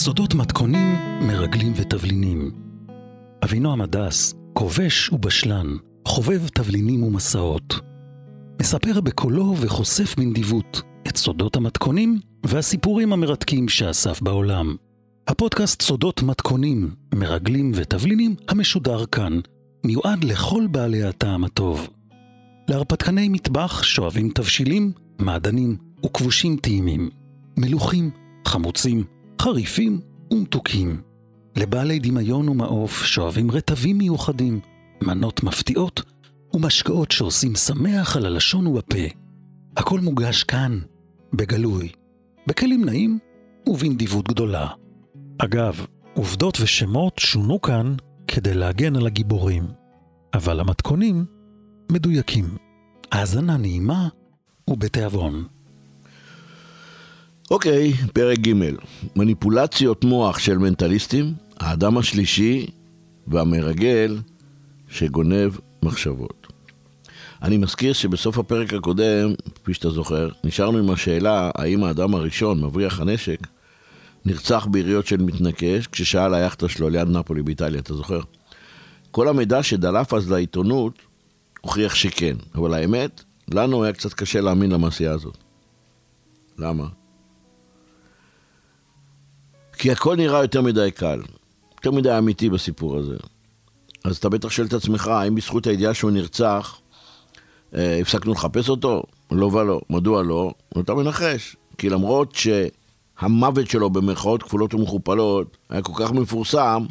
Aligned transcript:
סודות 0.00 0.34
מתכונים, 0.34 0.96
מרגלים 1.20 1.72
ותבלינים. 1.76 2.50
אבינועם 3.44 3.80
הדס, 3.80 4.34
כובש 4.52 5.12
ובשלן, 5.12 5.66
חובב 6.08 6.48
תבלינים 6.48 7.02
ומסעות. 7.02 7.80
מספר 8.60 9.00
בקולו 9.00 9.54
וחושף 9.60 10.14
בנדיבות 10.16 10.82
את 11.08 11.16
סודות 11.16 11.56
המתכונים 11.56 12.18
והסיפורים 12.46 13.12
המרתקים 13.12 13.68
שאסף 13.68 14.22
בעולם. 14.22 14.76
הפודקאסט 15.28 15.82
סודות 15.82 16.22
מתכונים, 16.22 16.90
מרגלים 17.14 17.72
ותבלינים 17.74 18.34
המשודר 18.48 19.06
כאן, 19.06 19.40
מיועד 19.84 20.24
לכל 20.24 20.66
בעלי 20.70 21.02
הטעם 21.04 21.44
הטוב. 21.44 21.88
להרפתקני 22.68 23.28
מטבח 23.28 23.82
שואבים 23.82 24.30
תבשילים, 24.34 24.92
מעדנים 25.18 25.76
וכבושים 26.06 26.56
טעימים. 26.56 27.10
מלוכים, 27.56 28.10
חמוצים, 28.46 29.04
חריפים 29.40 30.00
ומתוקים. 30.30 31.02
לבעלי 31.56 31.98
דמיון 31.98 32.48
ומעוף 32.48 33.04
שואבים 33.04 33.50
רטבים 33.50 33.98
מיוחדים, 33.98 34.60
מנות 35.02 35.42
מפתיעות 35.42 36.02
ומשקאות 36.54 37.10
שעושים 37.10 37.54
שמח 37.54 38.16
על 38.16 38.26
הלשון 38.26 38.66
ובפה. 38.66 39.06
הכל 39.76 40.00
מוגש 40.00 40.42
כאן, 40.42 40.78
בגלוי, 41.32 41.88
בכלים 42.46 42.84
נעים 42.84 43.18
ובנדיבות 43.68 44.28
גדולה. 44.28 44.68
אגב, 45.38 45.86
עובדות 46.14 46.58
ושמות 46.60 47.18
שונו 47.18 47.60
כאן 47.60 47.94
כדי 48.28 48.54
להגן 48.54 48.96
על 48.96 49.06
הגיבורים, 49.06 49.66
אבל 50.34 50.60
המתכונים 50.60 51.24
מדויקים. 51.92 52.56
האזנה 53.12 53.56
נעימה 53.56 54.08
ובתיאבון. 54.68 55.44
אוקיי, 57.50 57.92
פרק 58.12 58.38
ג' 58.38 58.52
מניפולציות 59.16 60.04
מוח 60.04 60.38
של 60.38 60.58
מנטליסטים, 60.58 61.34
האדם 61.60 61.98
השלישי 61.98 62.66
והמרגל 63.26 64.18
שגונב 64.88 65.52
מחשבות. 65.82 66.46
אני 67.42 67.56
מזכיר 67.56 67.92
שבסוף 67.92 68.38
הפרק 68.38 68.74
הקודם, 68.74 69.34
כפי 69.54 69.74
שאתה 69.74 69.90
זוכר, 69.90 70.28
נשארנו 70.44 70.78
עם 70.78 70.90
השאלה 70.90 71.50
האם 71.54 71.84
האדם 71.84 72.14
הראשון, 72.14 72.64
מבריח 72.64 73.00
הנשק, 73.00 73.38
נרצח 74.24 74.66
ביריות 74.70 75.06
של 75.06 75.22
מתנקש 75.22 75.86
כששאל 75.86 76.34
היאכטה 76.34 76.68
שלו 76.68 76.88
ליד 76.88 77.08
נפולי 77.08 77.42
באיטליה, 77.42 77.80
אתה 77.80 77.94
זוכר? 77.94 78.20
כל 79.10 79.28
המידע 79.28 79.62
שדלף 79.62 80.14
אז 80.14 80.30
לעיתונות 80.30 80.98
הוכיח 81.60 81.94
שכן, 81.94 82.36
אבל 82.54 82.74
האמת, 82.74 83.24
לנו 83.54 83.84
היה 83.84 83.92
קצת 83.92 84.12
קשה 84.12 84.40
להאמין 84.40 84.72
למעשייה 84.72 85.12
הזאת. 85.12 85.36
למה? 86.58 86.99
כי 89.80 89.90
הכל 89.90 90.16
נראה 90.16 90.42
יותר 90.42 90.62
מדי 90.62 90.90
קל, 90.90 91.20
יותר 91.76 91.90
מדי 91.90 92.18
אמיתי 92.18 92.50
בסיפור 92.50 92.96
הזה. 92.96 93.16
אז 94.04 94.16
אתה 94.16 94.28
בטח 94.28 94.50
שואל 94.50 94.66
את 94.66 94.72
עצמך, 94.72 95.06
האם 95.06 95.34
בזכות 95.34 95.66
הידיעה 95.66 95.94
שהוא 95.94 96.10
נרצח, 96.10 96.80
אה, 97.74 97.98
הפסקנו 98.00 98.32
לחפש 98.32 98.68
אותו? 98.68 99.02
לא 99.30 99.46
ולא. 99.46 99.80
מדוע 99.90 100.22
לא? 100.22 100.52
אתה 100.80 100.94
מנחש. 100.94 101.56
כי 101.78 101.88
למרות 101.88 102.34
שהמוות 102.34 103.70
שלו 103.70 103.90
במרכאות 103.90 104.42
כפולות 104.42 104.74
ומכופלות 104.74 105.56
היה 105.70 105.82
כל 105.82 105.92
כך 105.96 106.12
מפורסם, 106.12 106.86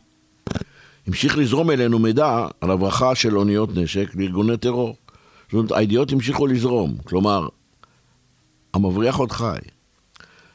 המשיך 1.07 1.37
לזרום 1.37 1.71
אלינו 1.71 1.99
מידע 1.99 2.47
על 2.61 2.71
הברחה 2.71 3.15
של 3.15 3.37
אוניות 3.37 3.69
נשק 3.75 4.15
לארגוני 4.15 4.57
טרור. 4.57 4.95
זאת 5.45 5.53
אומרת, 5.53 5.71
הידיעות 5.71 6.11
המשיכו 6.11 6.47
לזרום. 6.47 6.97
כלומר, 7.03 7.47
המבריח 8.73 9.15
עוד 9.15 9.31
חי. 9.31 9.59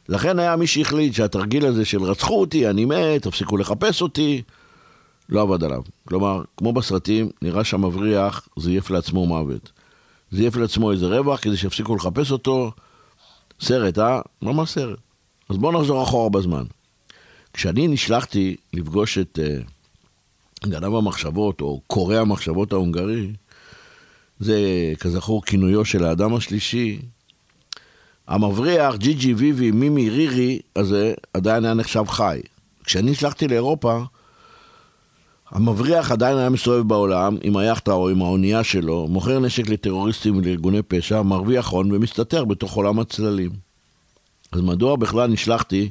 לכן 0.09 0.39
היה 0.39 0.57
מי 0.57 0.67
שהחליט 0.67 1.15
שהתרגיל 1.15 1.67
הזה 1.67 1.85
של 1.85 2.03
רצחו 2.03 2.41
אותי, 2.41 2.71
אני 2.71 2.85
מת, 2.85 3.23
תפסיקו 3.23 3.57
לחפש 3.57 4.03
אותי, 4.03 4.43
לא 5.29 5.43
עבד 5.43 5.65
עליו. 5.65 5.83
כלומר, 6.09 6.43
כמו 6.57 6.73
בסרטים, 6.73 7.31
נראה 7.43 7.65
שהמבריח 7.65 8.49
זייף 8.59 8.91
לעצמו 8.91 9.27
מוות. 9.27 9.73
זייף 10.31 10.57
לעצמו 10.57 10.93
איזה 10.93 11.07
רווח 11.07 11.41
כדי 11.41 11.57
שיפסיקו 11.57 11.97
לחפש 11.97 12.33
אותו. 12.33 12.73
סרט, 13.61 13.99
אה? 13.99 14.21
ממש 14.43 14.71
סרט. 14.71 14.99
אז 15.49 15.57
בואו 15.57 15.81
נחזור 15.81 16.03
אחורה 16.03 16.31
בזמן. 16.31 16.65
כשאני 17.53 17.89
נשלחתי 17.89 18.57
לפגוש 18.73 19.19
את 19.19 19.39
uh, 19.43 20.69
גנב 20.69 20.95
המחשבות, 20.95 21.61
או 21.61 21.81
קורא 21.87 22.17
המחשבות 22.17 22.73
ההונגרי, 22.73 23.33
זה 24.39 24.59
כזכור 25.01 25.45
כינויו 25.45 25.85
של 25.85 26.05
האדם 26.05 26.35
השלישי, 26.35 26.99
המבריח, 28.29 28.97
ג'י 28.97 29.15
ג'י 29.15 29.35
ויבי, 29.35 29.71
מימי 29.71 30.11
רירי, 30.11 30.61
הזה 30.77 31.15
עדיין 31.35 31.65
היה 31.65 31.75
נחשב 31.75 32.05
חי. 32.09 32.41
כשאני 32.85 33.11
נשלחתי 33.11 33.49
לאירופה, 33.49 34.03
המבריח 35.51 36.11
עדיין 36.11 36.39
היה 36.39 36.49
מסתובב 36.49 36.89
בעולם 36.89 37.37
עם 37.43 37.57
היאכטה 37.57 37.93
או 37.93 38.09
עם 38.09 38.23
האונייה 38.23 38.65
שלו, 38.65 39.07
מוכר 39.09 39.39
נשק 39.39 39.69
לטרוריסטים 39.69 40.37
ולארגוני 40.37 40.83
פשע, 40.83 41.23
מרוויח 41.23 41.69
הון 41.69 41.93
ומסתתר 41.93 42.45
בתוך 42.45 42.75
עולם 42.75 42.99
הצללים. 42.99 43.51
אז 44.53 44.61
מדוע 44.61 44.97
בכלל 44.97 45.31
נשלחתי 45.31 45.91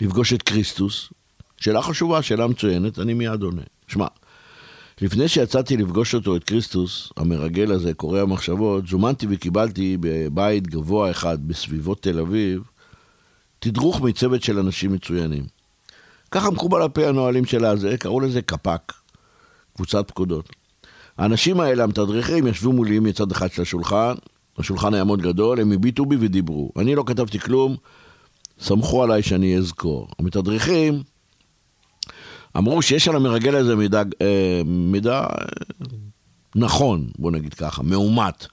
לפגוש 0.00 0.32
את 0.32 0.42
כריסטוס? 0.42 1.12
שאלה 1.56 1.82
חשובה, 1.82 2.22
שאלה 2.22 2.46
מצוינת, 2.46 2.98
אני 2.98 3.14
מיד 3.14 3.42
עונה. 3.42 3.62
שמע, 3.88 4.06
לפני 5.00 5.28
שיצאתי 5.28 5.76
לפגוש 5.76 6.14
אותו, 6.14 6.36
את 6.36 6.44
כריסטוס, 6.44 7.12
המרגל 7.16 7.72
הזה, 7.72 7.94
קורא 7.94 8.20
המחשבות, 8.20 8.86
זומנתי 8.86 9.26
וקיבלתי 9.30 9.96
בבית 10.00 10.66
גבוה 10.66 11.10
אחד 11.10 11.48
בסביבות 11.48 12.02
תל 12.02 12.20
אביב, 12.20 12.62
תדרוך 13.58 14.00
מצוות 14.00 14.42
של 14.42 14.58
אנשים 14.58 14.92
מצוינים. 14.92 15.44
ככה 16.30 16.50
מקובל 16.50 16.82
על 16.82 16.88
פי 16.88 17.06
הנהלים 17.06 17.44
של 17.44 17.64
הזה, 17.64 17.96
קראו 17.98 18.20
לזה 18.20 18.42
קפ"ק, 18.42 18.92
קבוצת 19.76 20.08
פקודות. 20.08 20.48
האנשים 21.18 21.60
האלה, 21.60 21.84
המתדרכים, 21.84 22.46
ישבו 22.46 22.72
מולי 22.72 22.98
מצד 22.98 23.32
אחד 23.32 23.52
של 23.52 23.62
השולחן, 23.62 24.14
השולחן 24.58 24.94
היה 24.94 25.04
מאוד 25.04 25.22
גדול, 25.22 25.60
הם 25.60 25.72
הביטו 25.72 26.06
בי 26.06 26.16
ודיברו. 26.20 26.72
אני 26.76 26.94
לא 26.94 27.04
כתבתי 27.06 27.38
כלום, 27.38 27.76
סמכו 28.60 29.02
עליי 29.02 29.22
שאני 29.22 29.56
אזכור. 29.56 30.08
המתדרכים 30.18 31.02
אמרו 32.56 32.82
שיש 32.82 33.08
על 33.08 33.16
המרגל 33.16 33.56
הזה 33.56 33.76
מידע, 33.76 34.02
אה, 34.22 34.62
מידע 34.64 35.20
אה, 35.20 35.26
נכון, 36.56 37.08
בוא 37.18 37.30
נגיד 37.30 37.54
ככה, 37.54 37.82
מאומת. 37.82 38.46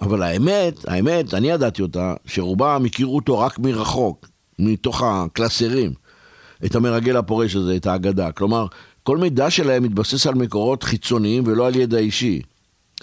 אבל 0.00 0.22
האמת, 0.22 0.88
האמת, 0.88 1.34
אני 1.34 1.50
ידעתי 1.50 1.82
אותה, 1.82 2.14
שרובם 2.26 2.82
הכירו 2.86 3.16
אותו 3.16 3.38
רק 3.38 3.58
מרחוק, 3.58 4.28
מתוך 4.58 5.02
הקלסרים, 5.02 5.92
את 6.64 6.74
המרגל 6.74 7.16
הפורש 7.16 7.56
הזה, 7.56 7.76
את 7.76 7.86
האגדה. 7.86 8.32
כלומר, 8.32 8.66
כל 9.02 9.18
מידע 9.18 9.50
שלהם 9.50 9.82
מתבסס 9.82 10.26
על 10.26 10.34
מקורות 10.34 10.82
חיצוניים 10.82 11.42
ולא 11.46 11.66
על 11.66 11.76
ידע 11.76 11.98
אישי. 11.98 12.42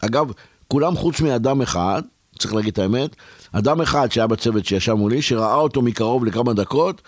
אגב, 0.02 0.32
כולם 0.68 0.96
חוץ 0.96 1.22
מאדם 1.22 1.62
אחד, 1.62 2.02
צריך 2.40 2.54
להגיד 2.54 2.72
את 2.72 2.80
האמת, 2.80 3.16
אדם 3.52 3.82
אחד 3.82 4.12
שהיה 4.12 4.28
בצוות 4.28 4.66
שישב 4.66 4.94
מולי, 4.94 5.22
שראה 5.22 5.56
אותו 5.56 5.82
מקרוב 5.82 6.26
לכמה 6.26 6.54
דקות, 6.54 7.02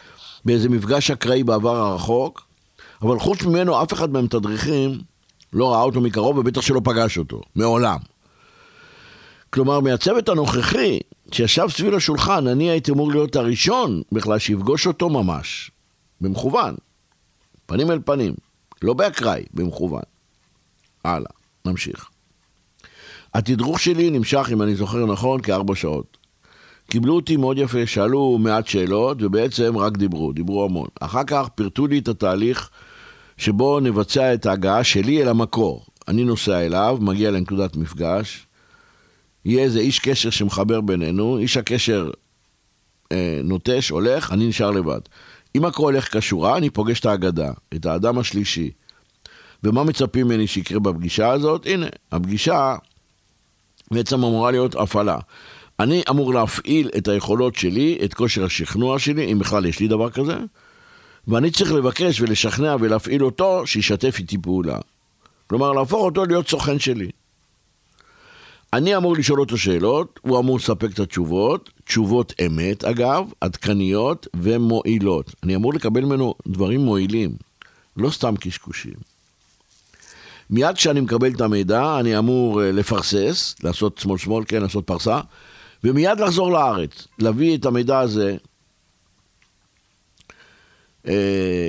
באיזה 0.46 0.70
מפגש 0.70 1.12
אקראי 1.12 1.44
בעבר 1.44 1.76
הרחוק, 1.76 2.47
אבל 3.02 3.20
חוץ 3.20 3.44
ממנו 3.44 3.84
אף 3.84 3.94
אחד 3.94 4.10
מהמתדרכים 4.10 5.00
לא 5.54 5.72
ראה 5.72 5.82
אותו 5.82 6.02
מקרוב 6.02 6.38
ובטח 6.38 6.62
שלא 6.62 6.82
פגש 6.84 7.18
אותו, 7.18 7.42
מעולם. 7.56 7.98
כלומר, 9.50 9.80
מהצוות 9.80 10.30
הנוכחי 10.30 11.00
שישב 11.32 11.68
סביב 11.70 11.94
השולחן, 11.94 12.48
אני 12.48 12.70
הייתי 12.70 12.92
אמור 12.92 13.12
להיות 13.12 13.36
הראשון 13.36 14.02
בכלל 14.12 14.40
שיפגוש 14.40 14.88
אותו 14.88 15.10
ממש, 15.10 15.72
במכוון, 16.22 16.76
פנים 17.66 17.92
אל 17.92 18.00
פנים, 18.06 18.34
לא 18.82 18.94
באקראי, 18.94 19.44
במכוון. 19.54 20.02
הלאה, 21.04 21.32
נמשיך. 21.66 22.10
התדרוך 23.34 23.80
שלי 23.80 24.10
נמשך, 24.10 24.50
אם 24.54 24.62
אני 24.62 24.76
זוכר 24.76 25.06
נכון, 25.06 25.42
כארבע 25.42 25.76
שעות. 25.76 26.18
קיבלו 26.90 27.16
אותי 27.16 27.38
מאוד 27.38 27.58
יפה, 27.58 27.86
שאלו 27.86 28.38
מעט 28.38 28.68
שאלות, 28.68 29.18
ובעצם 29.22 29.78
רק 29.78 29.98
דיברו, 29.98 30.34
דיברו 30.34 30.66
המון. 30.66 30.88
אחר 31.00 31.24
כך 31.24 31.48
פירטו 31.56 31.88
לי 31.88 32.00
את 32.00 32.08
התהליך 32.08 32.70
שבו 33.38 33.80
נבצע 33.80 34.34
את 34.34 34.46
ההגעה 34.46 34.84
שלי 34.84 35.22
אל 35.22 35.28
המקור. 35.28 35.86
אני 36.08 36.24
נוסע 36.24 36.66
אליו, 36.66 36.98
מגיע 37.02 37.32
לנקודת 37.32 37.76
מפגש, 37.76 38.48
יהיה 39.46 39.64
איזה 39.64 39.80
איש 39.80 40.00
קשר 40.00 40.30
שמחבר 40.30 40.82
בינינו, 40.82 41.38
איש 41.38 41.58
הקשר 41.58 42.12
אה, 43.12 43.42
נוטש, 43.44 43.90
הולך, 43.90 44.32
אני 44.32 44.48
נשאר 44.48 44.72
לבד. 44.72 45.00
אם 45.56 45.66
הכל 45.66 45.84
הולך 45.84 46.18
כשורה, 46.18 46.58
אני 46.58 46.70
פוגש 46.70 47.00
את 47.00 47.06
האגדה, 47.06 47.52
את 47.76 47.86
האדם 47.86 48.18
השלישי. 48.18 48.72
ומה 49.64 49.84
מצפים 49.84 50.28
ממני 50.28 50.48
שיקרה 50.48 50.80
בפגישה 50.80 51.32
הזאת? 51.32 51.66
הנה, 51.66 51.86
הפגישה 52.12 52.76
בעצם 53.92 54.16
אמורה 54.16 54.52
להיות 54.52 54.76
הפעלה. 54.76 55.20
אני 55.80 56.02
אמור 56.10 56.34
להפעיל 56.34 56.90
את 56.98 57.08
היכולות 57.08 57.56
שלי, 57.56 57.98
את 58.04 58.14
כושר 58.14 58.46
השכנוע 58.46 59.00
שלי, 59.00 59.32
אם 59.32 59.40
בכלל 59.40 59.66
יש 59.66 59.80
לי 59.80 59.88
דבר 59.88 60.10
כזה, 60.10 60.38
ואני 61.28 61.52
צריך 61.52 61.72
לבקש 61.72 62.22
ולשכנע 62.22 62.76
ולהפעיל 62.80 63.24
אותו 63.24 63.68
שישתף 63.68 64.16
איתי 64.20 64.38
פעולה. 64.38 64.80
כלומר, 65.48 65.72
להפוך 65.72 66.02
אותו 66.02 66.26
להיות 66.26 66.48
סוכן 66.48 66.80
שלי. 66.80 67.10
אני 68.74 68.98
אמור 68.98 69.16
לשאול 69.16 69.40
אותו 69.40 69.58
שאלות, 69.58 70.20
הוא 70.22 70.40
אמור 70.40 70.58
לספק 70.58 70.94
את 70.94 71.00
התשובות, 71.00 71.70
תשובות 71.86 72.34
אמת, 72.46 72.84
אגב, 72.84 73.32
עדכניות 73.42 74.28
ומועילות. 74.36 75.36
אני 75.44 75.56
אמור 75.56 75.74
לקבל 75.74 76.06
ממנו 76.06 76.34
דברים 76.48 76.80
מועילים, 76.80 77.32
לא 77.98 78.10
סתם 78.10 78.36
קשקושים. 78.40 78.94
מיד 80.50 80.76
כשאני 80.76 81.00
מקבל 81.00 81.32
את 81.32 81.42
המידע, 81.42 82.00
אני 82.00 82.18
אמור 82.18 82.64
אה, 82.64 82.72
לפרסס, 82.72 83.56
לעשות 83.64 83.98
שמאל 83.98 84.18
שמאל, 84.18 84.44
כן, 84.48 84.62
לעשות 84.62 84.88
פרסה, 84.88 85.20
ומיד 85.84 86.20
לחזור 86.20 86.52
לארץ, 86.52 87.08
להביא 87.20 87.58
את 87.58 87.66
המידע 87.66 88.00
הזה 88.00 88.38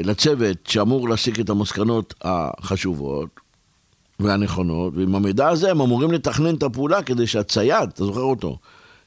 לצוות 0.05 0.67
שאמור 0.67 1.09
להסיק 1.09 1.41
את 1.41 1.51
המסקנות 1.51 2.15
החשובות 2.23 3.29
והנכונות, 4.21 4.95
ועם 4.97 5.15
המידע 5.15 5.49
הזה 5.49 5.71
הם 5.71 5.81
אמורים 5.81 6.13
לתכנן 6.13 6.55
את 6.55 6.63
הפעולה 6.63 7.03
כדי 7.03 7.27
שהצייד, 7.27 7.89
אתה 7.89 8.05
זוכר 8.05 8.21
אותו, 8.21 8.59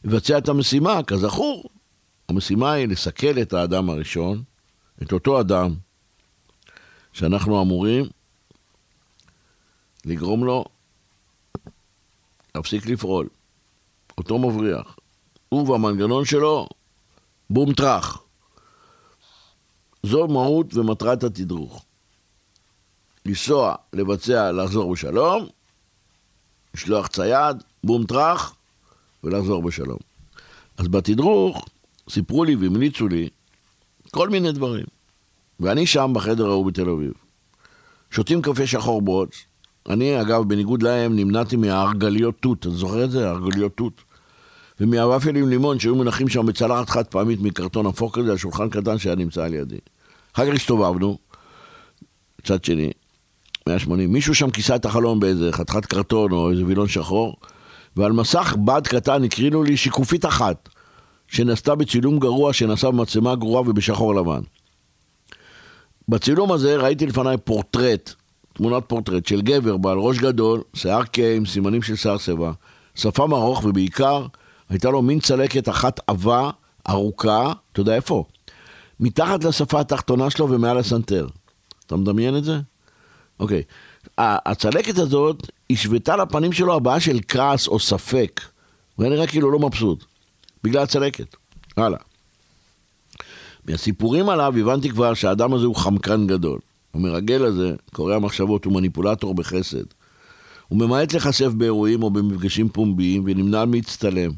יבצע 0.06 0.38
את 0.38 0.50
המשימה, 0.50 1.04
כזכור. 1.04 1.69
המשימה 2.30 2.72
היא 2.72 2.88
לסכל 2.88 3.42
את 3.42 3.54
האדם 3.54 3.89
הראשון, 3.89 4.44
את 5.04 5.12
אותו 5.12 5.39
אדם 5.39 5.74
שאנחנו 7.13 7.62
אמורים 7.62 8.06
לגרום 10.06 10.45
לו 10.45 10.66
להפסיק 12.56 12.86
לפעול. 12.86 13.27
אותו 14.18 14.39
מבריח. 14.39 14.95
הוא 15.50 15.69
והמנגנון 15.69 16.25
שלו, 16.25 16.68
בום 17.50 17.74
טראח. 17.74 18.24
זו 20.03 20.27
מהות 20.27 20.75
ומטרת 20.75 21.24
התדרוך. 21.24 21.86
לנסוע, 23.25 23.75
לבצע, 23.94 24.51
לחזור 24.51 24.94
בשלום, 24.94 25.48
לשלוח 26.74 27.07
צייד, 27.07 27.57
בום 27.83 28.06
טראח, 28.06 28.56
ולחזור 29.24 29.62
בשלום. 29.62 30.00
אז 30.77 30.88
בתדרוך 30.88 31.65
סיפרו 32.09 32.44
לי 32.44 32.56
והמליצו 32.56 33.07
לי 33.07 33.30
כל 34.12 34.30
מיני 34.30 34.51
דברים. 34.51 34.86
ואני 35.59 35.86
שם 35.86 36.12
בחדר 36.15 36.45
ההוא 36.45 36.65
בתל 36.65 36.89
אביב. 36.89 37.13
שותים 38.12 38.42
קפה 38.42 38.68
שחור 38.68 39.01
בוץ. 39.01 39.30
אני, 39.89 40.21
אגב, 40.21 40.44
בניגוד 40.44 40.83
להם, 40.83 41.15
נמנעתי 41.15 41.56
מהארגליות 41.56 42.36
תות. 42.39 42.59
אתה 42.59 42.69
זוכר 42.69 43.03
את 43.03 43.12
זה? 43.12 43.30
הארגליות 43.30 43.77
תות. 43.77 44.01
ומהוואפל 44.80 45.36
עם 45.36 45.50
לימון 45.50 45.80
שהיו 45.80 45.95
מונחים 45.95 46.30
שם 46.30 46.45
בצלחת 46.45 46.89
חד 46.89 47.07
פעמית 47.07 47.42
מקרטון 47.42 47.86
אפור 47.86 48.13
כזה 48.13 48.31
על 48.31 48.38
שולחן 48.38 48.69
קטן 48.69 48.98
שהיה 48.98 49.15
נמצא 49.15 49.44
על 49.44 49.53
ידי. 49.53 49.77
אחר 50.33 50.48
כך 50.48 50.54
הסתובבנו, 50.54 51.18
צד 52.44 52.63
שני, 52.63 52.92
180, 53.68 54.13
מישהו 54.13 54.36
שם 54.36 54.50
כיסה 54.51 54.75
את 54.75 54.86
החלום 54.86 55.19
באיזה 55.19 55.51
חתיכת 55.51 55.86
קרטון 55.86 56.31
או 56.31 56.51
איזה 56.51 56.66
וילון 56.66 56.88
שחור, 56.88 57.36
ועל 57.95 58.12
מסך 58.12 58.56
בד 58.66 58.88
קטן 58.88 59.24
הקרינו 59.24 59.63
לי 59.63 59.78
שיקופית 59.78 60.25
אחת, 60.25 60.69
שנעשתה 61.28 61.75
בצילום 61.75 62.19
גרוע, 62.19 62.54
שנעשה 62.54 62.92
במצלמה 62.92 63.36
גרועה 63.36 63.62
ובשחור 63.62 64.16
לבן. 64.16 64.42
בצילום 66.10 66.51
הזה 66.51 66.75
ראיתי 66.77 67.06
לפניי 67.06 67.38
פורטרט, 67.38 68.13
תמונת 68.54 68.84
פורטרט 68.88 69.25
של 69.25 69.42
גבר 69.42 69.77
בעל 69.77 69.98
ראש 69.98 70.18
גדול, 70.18 70.62
שיער 70.74 71.01
כהה 71.13 71.36
עם 71.36 71.45
סימנים 71.45 71.81
של 71.81 71.95
שיער 71.95 72.18
שיבה, 72.18 72.51
שפם 72.95 73.34
ארוך 73.34 73.66
ובעיקר 73.66 74.25
הייתה 74.69 74.89
לו 74.89 75.01
מין 75.01 75.19
צלקת 75.19 75.69
אחת 75.69 76.00
עבה, 76.07 76.50
ארוכה, 76.89 77.54
אתה 77.72 77.80
יודע 77.80 77.95
איפה? 77.95 78.24
מתחת 79.01 79.44
לשפה 79.44 79.80
התחתונה 79.80 80.30
שלו 80.30 80.50
ומעל 80.50 80.77
הסנטר. 80.77 81.27
אתה 81.86 81.95
מדמיין 81.95 82.38
את 82.38 82.44
זה? 82.44 82.59
אוקיי. 83.39 83.63
הצלקת 84.18 84.98
הזאת 84.98 85.51
השוותה 85.71 86.15
לפנים 86.18 86.53
שלו 86.53 86.75
הבעה 86.75 87.00
של 87.00 87.19
כעס 87.27 87.68
או 87.68 87.80
ספק. 87.80 88.42
הוא 88.95 89.03
היה 89.03 89.13
נראה 89.13 89.27
כאילו 89.27 89.51
לא 89.51 89.59
מבסוט. 89.59 90.06
בגלל 90.63 90.83
הצלקת. 90.83 91.36
הלאה. 91.77 92.00
מהסיפורים 93.68 94.30
עליו 94.30 94.53
הבנתי 94.57 94.89
כבר 94.89 95.13
שהאדם 95.13 95.53
הזה 95.53 95.65
הוא 95.65 95.75
חמקן 95.75 96.27
גדול. 96.27 96.59
המרגל 96.94 97.45
הזה, 97.45 97.75
קורא 97.94 98.15
המחשבות, 98.15 98.65
הוא 98.65 98.74
מניפולטור 98.74 99.36
בחסד. 99.36 99.83
הוא 100.68 100.80
ממעט 100.80 101.13
להיחשף 101.13 101.48
באירועים 101.48 102.03
או 102.03 102.09
במפגשים 102.09 102.69
פומביים 102.69 103.24
ונמנע 103.25 103.65
מלהצטלם. 103.65 104.31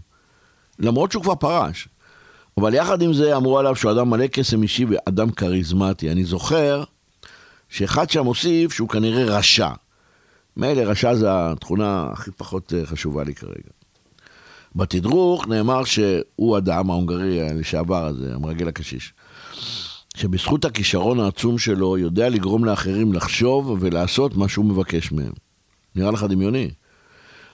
למרות 0.80 1.12
שהוא 1.12 1.24
כבר 1.24 1.36
פרש. 1.36 1.88
אבל 2.58 2.74
יחד 2.74 3.02
עם 3.02 3.14
זה 3.14 3.38
אמרו 3.38 3.60
עליו 3.60 3.76
שהוא 3.76 3.92
אדם 3.92 4.10
מלא 4.10 4.28
קסם 4.28 4.64
אישי 4.64 4.86
ואדם 4.86 5.32
כריזמטי. 5.32 6.12
אני 6.12 6.24
זוכר 6.24 6.84
שאחד 7.70 8.10
שם 8.10 8.26
הוסיף 8.26 8.74
שהוא 8.74 8.90
כנראה 8.90 9.24
רשע. 9.38 9.70
מילא 10.58 10.82
רשע 10.82 11.16
זה 11.16 11.28
התכונה 11.30 12.10
הכי 12.12 12.32
פחות 12.32 12.74
אה, 12.74 12.86
חשובה 12.86 13.24
לי 13.24 13.36
כרגע. 13.36 13.70
בתדרוך 14.76 15.48
נאמר 15.48 15.84
שהוא 15.84 16.58
אדם, 16.58 16.90
ההונגרי 16.90 17.54
לשעבר 17.54 18.06
הזה, 18.06 18.36
המרגל 18.36 18.68
הקשיש, 18.68 19.14
שבזכות 20.16 20.66
הכישרון 20.66 21.20
העצום 21.20 21.58
שלו 21.58 21.98
יודע 21.98 22.30
לגרום 22.30 22.66
לאחרים 22.66 23.14
לחשוב 23.14 23.78
ולעשות 23.80 24.36
מה 24.36 24.48
שהוא 24.48 24.66
מבקש 24.66 25.12
מהם. 25.12 25.32
נראה 25.96 26.12
לך 26.12 26.24
דמיוני. 26.24 26.70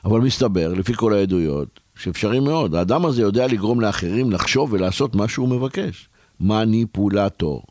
אבל 0.05 0.19
מסתבר, 0.19 0.73
לפי 0.73 0.93
כל 0.93 1.13
העדויות, 1.13 1.78
שאפשרי 1.99 2.39
מאוד. 2.39 2.75
האדם 2.75 3.05
הזה 3.05 3.21
יודע 3.21 3.47
לגרום 3.47 3.81
לאחרים 3.81 4.31
לחשוב 4.31 4.73
ולעשות 4.73 5.15
מה 5.15 5.27
שהוא 5.27 5.49
מבקש. 5.49 6.09
מניפולטור. 6.39 7.63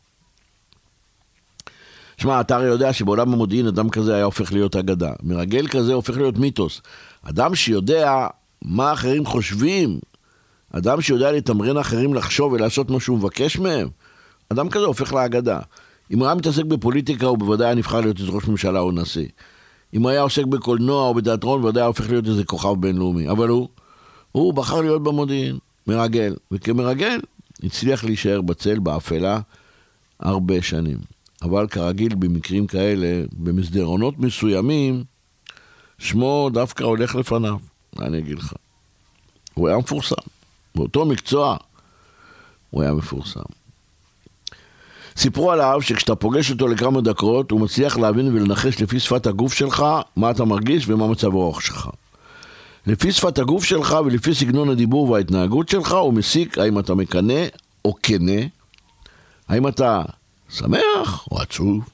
שמע, 2.17 2.41
אתה 2.41 2.55
הרי 2.55 2.65
יודע 2.65 2.93
שבעולם 2.93 3.33
המודיעין 3.33 3.67
אדם 3.67 3.89
כזה 3.89 4.15
היה 4.15 4.23
הופך 4.23 4.53
להיות 4.53 4.75
אגדה. 4.75 5.11
מרגל 5.23 5.67
כזה 5.67 5.93
הופך 5.93 6.17
להיות 6.17 6.37
מיתוס. 6.37 6.81
אדם 7.23 7.55
שיודע 7.55 8.27
מה 8.61 8.93
אחרים 8.93 9.25
חושבים, 9.25 9.99
אדם 10.71 11.01
שיודע 11.01 11.31
לתמרן 11.31 11.77
אחרים 11.77 12.13
לחשוב 12.13 12.53
ולעשות 12.53 12.91
מה 12.91 12.99
שהוא 12.99 13.17
מבקש 13.17 13.57
מהם, 13.57 13.87
אדם 14.49 14.69
כזה 14.69 14.85
הופך 14.85 15.13
לאגדה. 15.13 15.59
אם 16.11 16.19
הוא 16.19 16.27
היה 16.27 16.35
מתעסק 16.35 16.65
בפוליטיקה, 16.65 17.25
הוא 17.25 17.37
בוודאי 17.37 17.67
היה 17.67 17.75
נבחר 17.75 18.01
להיות 18.01 18.19
איזה 18.19 18.31
ראש 18.31 18.47
ממשלה 18.47 18.79
או 18.79 18.91
נשיא. 18.91 19.27
אם 19.93 20.01
הוא 20.01 20.09
היה 20.09 20.21
עוסק 20.21 20.45
בקולנוע 20.45 21.07
או 21.07 21.13
בתיאטרון, 21.13 21.61
בוודאי 21.61 21.81
היה 21.81 21.87
הופך 21.87 22.09
להיות 22.09 22.27
איזה 22.27 22.43
כוכב 22.43 22.75
בינלאומי. 22.79 23.29
אבל 23.29 23.47
הוא, 23.47 23.67
הוא 24.31 24.53
בחר 24.53 24.81
להיות 24.81 25.03
במודיעין, 25.03 25.57
מרגל. 25.87 26.35
וכמרגל, 26.51 27.19
הצליח 27.63 28.03
להישאר 28.03 28.41
בצל, 28.41 28.79
באפלה, 28.79 29.39
הרבה 30.19 30.61
שנים. 30.61 30.97
אבל 31.41 31.67
כרגיל 31.67 32.15
במקרים 32.15 32.67
כאלה, 32.67 33.23
במסדרונות 33.33 34.19
מסוימים, 34.19 35.03
שמו 35.97 36.49
דווקא 36.53 36.83
הולך 36.83 37.15
לפניו. 37.15 37.57
מה 37.95 38.05
אני 38.05 38.19
אגיד 38.19 38.37
לך? 38.37 38.53
הוא 39.53 39.67
היה 39.67 39.77
מפורסם. 39.77 40.15
באותו 40.75 41.05
מקצוע 41.05 41.57
הוא 42.69 42.81
היה 42.81 42.93
מפורסם. 42.93 43.39
סיפרו 45.17 45.51
עליו 45.51 45.81
שכשאתה 45.81 46.15
פוגש 46.15 46.51
אותו 46.51 46.67
לכמה 46.67 47.01
דקות, 47.01 47.51
הוא 47.51 47.61
מצליח 47.61 47.97
להבין 47.97 48.35
ולנחש 48.35 48.81
לפי 48.81 48.99
שפת 48.99 49.27
הגוף 49.27 49.53
שלך 49.53 49.85
מה 50.15 50.31
אתה 50.31 50.45
מרגיש 50.45 50.87
ומה 50.87 51.07
מצב 51.07 51.27
הרוח 51.27 51.59
שלך. 51.59 51.89
לפי 52.87 53.11
שפת 53.11 53.39
הגוף 53.39 53.63
שלך 53.63 53.97
ולפי 54.05 54.35
סגנון 54.35 54.69
הדיבור 54.69 55.09
וההתנהגות 55.09 55.69
שלך, 55.69 55.91
הוא 55.91 56.13
מסיק 56.13 56.57
האם 56.57 56.79
אתה 56.79 56.95
מקנא 56.95 57.45
או 57.85 57.95
כנה, 58.03 58.41
האם 59.49 59.67
אתה 59.67 60.01
שמח 60.49 61.27
או 61.31 61.41
עצוב, 61.41 61.89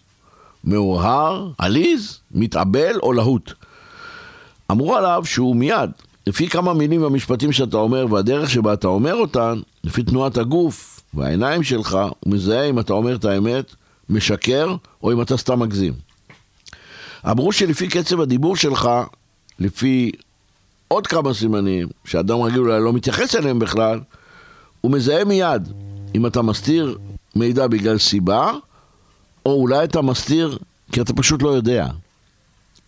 מאוהר, 0.63 1.51
עליז, 1.57 2.19
מתאבל 2.31 2.99
או 3.03 3.13
להוט. 3.13 3.51
אמרו 4.71 4.95
עליו 4.95 5.21
שהוא 5.25 5.55
מיד, 5.55 5.89
לפי 6.27 6.49
כמה 6.49 6.73
מילים 6.73 7.03
והמשפטים 7.03 7.51
שאתה 7.51 7.77
אומר 7.77 8.05
והדרך 8.09 8.49
שבה 8.49 8.73
אתה 8.73 8.87
אומר 8.87 9.13
אותן, 9.13 9.59
לפי 9.83 10.03
תנועת 10.03 10.37
הגוף 10.37 11.01
והעיניים 11.13 11.63
שלך, 11.63 11.97
הוא 12.19 12.33
מזהה 12.33 12.69
אם 12.69 12.79
אתה 12.79 12.93
אומר 12.93 13.15
את 13.15 13.25
האמת, 13.25 13.75
משקר, 14.09 14.75
או 15.03 15.11
אם 15.11 15.21
אתה 15.21 15.37
סתם 15.37 15.59
מגזים. 15.59 15.93
אמרו 17.29 17.51
שלפי 17.51 17.87
קצב 17.87 18.21
הדיבור 18.21 18.55
שלך, 18.55 18.89
לפי 19.59 20.11
עוד 20.87 21.07
כמה 21.07 21.33
סימנים, 21.33 21.87
שאדם 22.05 22.41
רגיל 22.41 22.59
אולי 22.59 22.79
לא 22.83 22.93
מתייחס 22.93 23.35
אליהם 23.35 23.59
בכלל, 23.59 23.99
הוא 24.81 24.91
מזהה 24.91 25.23
מיד 25.23 25.73
אם 26.15 26.25
אתה 26.25 26.41
מסתיר 26.41 26.97
מידע 27.35 27.67
בגלל 27.67 27.97
סיבה, 27.97 28.51
או 29.45 29.53
אולי 29.53 29.83
אתה 29.83 30.01
מסתיר 30.01 30.57
כי 30.91 31.01
אתה 31.01 31.13
פשוט 31.13 31.41
לא 31.41 31.49
יודע. 31.49 31.87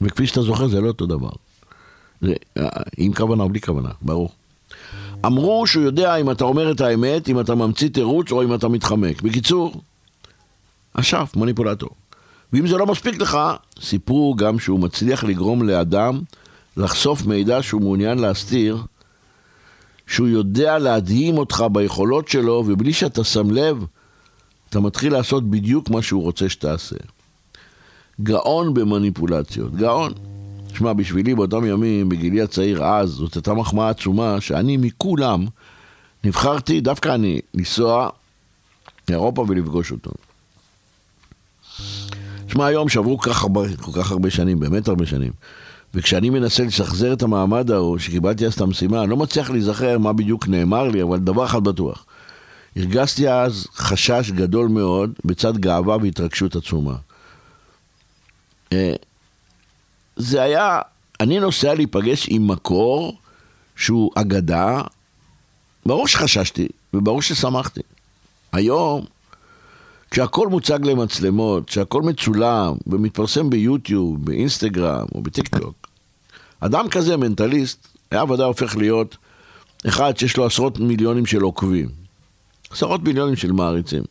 וכפי 0.01 0.27
שאתה 0.27 0.41
זוכר, 0.41 0.67
זה 0.67 0.81
לא 0.81 0.87
אותו 0.87 1.05
דבר. 1.05 1.29
זה 2.21 2.33
עם 2.97 3.13
כוונה 3.13 3.43
או 3.43 3.49
בלי 3.49 3.61
כוונה, 3.61 3.89
ברור. 4.01 4.29
אמרו 5.25 5.67
שהוא 5.67 5.83
יודע 5.83 6.15
אם 6.15 6.31
אתה 6.31 6.43
אומר 6.43 6.71
את 6.71 6.81
האמת, 6.81 7.29
אם 7.29 7.39
אתה 7.39 7.55
ממציא 7.55 7.89
תירוץ 7.89 8.31
או 8.31 8.43
אם 8.43 8.53
אתה 8.53 8.67
מתחמק. 8.67 9.21
בקיצור, 9.21 9.81
אשף, 10.93 11.31
מניפולטור. 11.35 11.89
ואם 12.53 12.67
זה 12.67 12.77
לא 12.77 12.85
מספיק 12.85 13.21
לך, 13.21 13.37
סיפרו 13.81 14.35
גם 14.35 14.59
שהוא 14.59 14.79
מצליח 14.79 15.23
לגרום 15.23 15.63
לאדם 15.63 16.19
לחשוף 16.77 17.25
מידע 17.25 17.63
שהוא 17.63 17.81
מעוניין 17.81 18.19
להסתיר, 18.19 18.83
שהוא 20.07 20.27
יודע 20.27 20.77
להדהים 20.77 21.37
אותך 21.37 21.65
ביכולות 21.71 22.27
שלו, 22.27 22.63
ובלי 22.67 22.93
שאתה 22.93 23.23
שם 23.23 23.51
לב, 23.51 23.85
אתה 24.69 24.79
מתחיל 24.79 25.13
לעשות 25.13 25.49
בדיוק 25.49 25.89
מה 25.89 26.01
שהוא 26.01 26.23
רוצה 26.23 26.49
שתעשה. 26.49 26.95
גאון 28.23 28.73
במניפולציות, 28.73 29.75
גאון. 29.75 30.13
שמע, 30.73 30.93
בשבילי 30.93 31.35
באותם 31.35 31.65
ימים, 31.65 32.09
בגילי 32.09 32.41
הצעיר 32.41 32.83
אז, 32.83 33.09
זאת 33.09 33.35
הייתה 33.35 33.53
מחמאה 33.53 33.89
עצומה 33.89 34.41
שאני 34.41 34.77
מכולם 34.77 35.45
נבחרתי, 36.23 36.81
דווקא 36.81 37.15
אני, 37.15 37.39
לנסוע 37.53 38.09
לאירופה 39.09 39.45
ולפגוש 39.47 39.91
אותו. 39.91 40.11
תשמע, 42.47 42.65
היום 42.65 42.89
שעברו 42.89 43.19
כך, 43.19 43.41
הרבה, 43.41 43.61
כל 43.81 43.91
כך 43.91 44.11
הרבה 44.11 44.29
שנים, 44.29 44.59
באמת 44.59 44.87
הרבה 44.87 45.05
שנים, 45.05 45.31
וכשאני 45.93 46.29
מנסה 46.29 46.63
לשחזר 46.63 47.13
את 47.13 47.21
המעמד 47.21 47.71
ההוא, 47.71 47.97
שקיבלתי 47.97 48.45
אז 48.45 48.53
את 48.53 48.61
המשימה, 48.61 49.01
אני 49.01 49.09
לא 49.09 49.17
מצליח 49.17 49.49
להיזכר 49.49 49.97
מה 49.97 50.13
בדיוק 50.13 50.47
נאמר 50.47 50.87
לי, 50.87 51.03
אבל 51.03 51.19
דבר 51.19 51.45
אחד 51.45 51.63
בטוח. 51.63 52.05
הרגשתי 52.75 53.29
אז 53.29 53.67
חשש 53.75 54.31
גדול 54.31 54.67
מאוד, 54.67 55.11
בצד 55.25 55.57
גאווה 55.57 55.97
והתרגשות 55.97 56.55
עצומה. 56.55 56.95
אה, 58.73 58.93
זה 60.15 60.41
היה, 60.41 60.79
אני 61.19 61.39
נוסע 61.39 61.73
להיפגש 61.73 62.25
עם 62.29 62.47
מקור 62.47 63.17
שהוא 63.75 64.11
אגדה, 64.15 64.81
ברור 65.85 66.07
שחששתי, 66.07 66.67
וברור 66.93 67.21
ששמחתי. 67.21 67.81
היום, 68.51 69.05
כשהכל 70.11 70.47
מוצג 70.47 70.79
למצלמות, 70.85 71.67
כשהכל 71.67 72.01
מצולם 72.01 72.73
ומתפרסם 72.87 73.49
ביוטיוב, 73.49 74.25
באינסטגרם 74.25 75.05
או 75.15 75.21
בטיקטוק, 75.21 75.87
אדם 76.59 76.89
כזה, 76.89 77.17
מנטליסט, 77.17 77.87
היה 78.11 78.23
ודאי 78.23 78.45
הופך 78.45 78.75
להיות 78.75 79.17
אחד 79.87 80.17
שיש 80.17 80.37
לו 80.37 80.45
עשרות 80.45 80.79
מיליונים 80.79 81.25
של 81.25 81.41
עוקבים. 81.41 81.89
עשרות 82.71 83.03
מיליונים 83.03 83.35
של 83.35 83.51
מעריצים. 83.51 84.03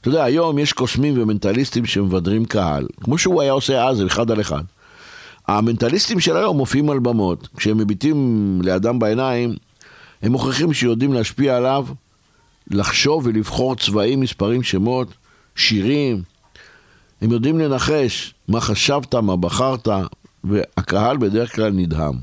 אתה 0.00 0.08
יודע, 0.08 0.24
היום 0.24 0.58
יש 0.58 0.72
קוסמים 0.72 1.22
ומנטליסטים 1.22 1.86
שמבדרים 1.86 2.44
קהל, 2.44 2.86
כמו 3.00 3.18
שהוא 3.18 3.42
היה 3.42 3.52
עושה 3.52 3.88
אז, 3.88 4.06
אחד 4.06 4.30
על 4.30 4.40
אחד. 4.40 4.62
המנטליסטים 5.48 6.20
של 6.20 6.36
היום 6.36 6.56
מופיעים 6.56 6.90
על 6.90 6.98
במות, 6.98 7.48
כשהם 7.56 7.78
מביטים 7.78 8.58
לאדם 8.64 8.98
בעיניים, 8.98 9.54
הם 10.22 10.32
מוכיחים 10.32 10.72
שיודעים 10.72 11.12
להשפיע 11.12 11.56
עליו, 11.56 11.86
לחשוב 12.70 13.26
ולבחור 13.26 13.76
צבעים, 13.76 14.20
מספרים, 14.20 14.62
שמות, 14.62 15.08
שירים. 15.56 16.22
הם 17.22 17.32
יודעים 17.32 17.58
לנחש 17.58 18.34
מה 18.48 18.60
חשבת, 18.60 19.14
מה 19.14 19.36
בחרת, 19.36 19.88
והקהל 20.44 21.16
בדרך 21.16 21.54
כלל 21.54 21.72
נדהם. 21.72 22.14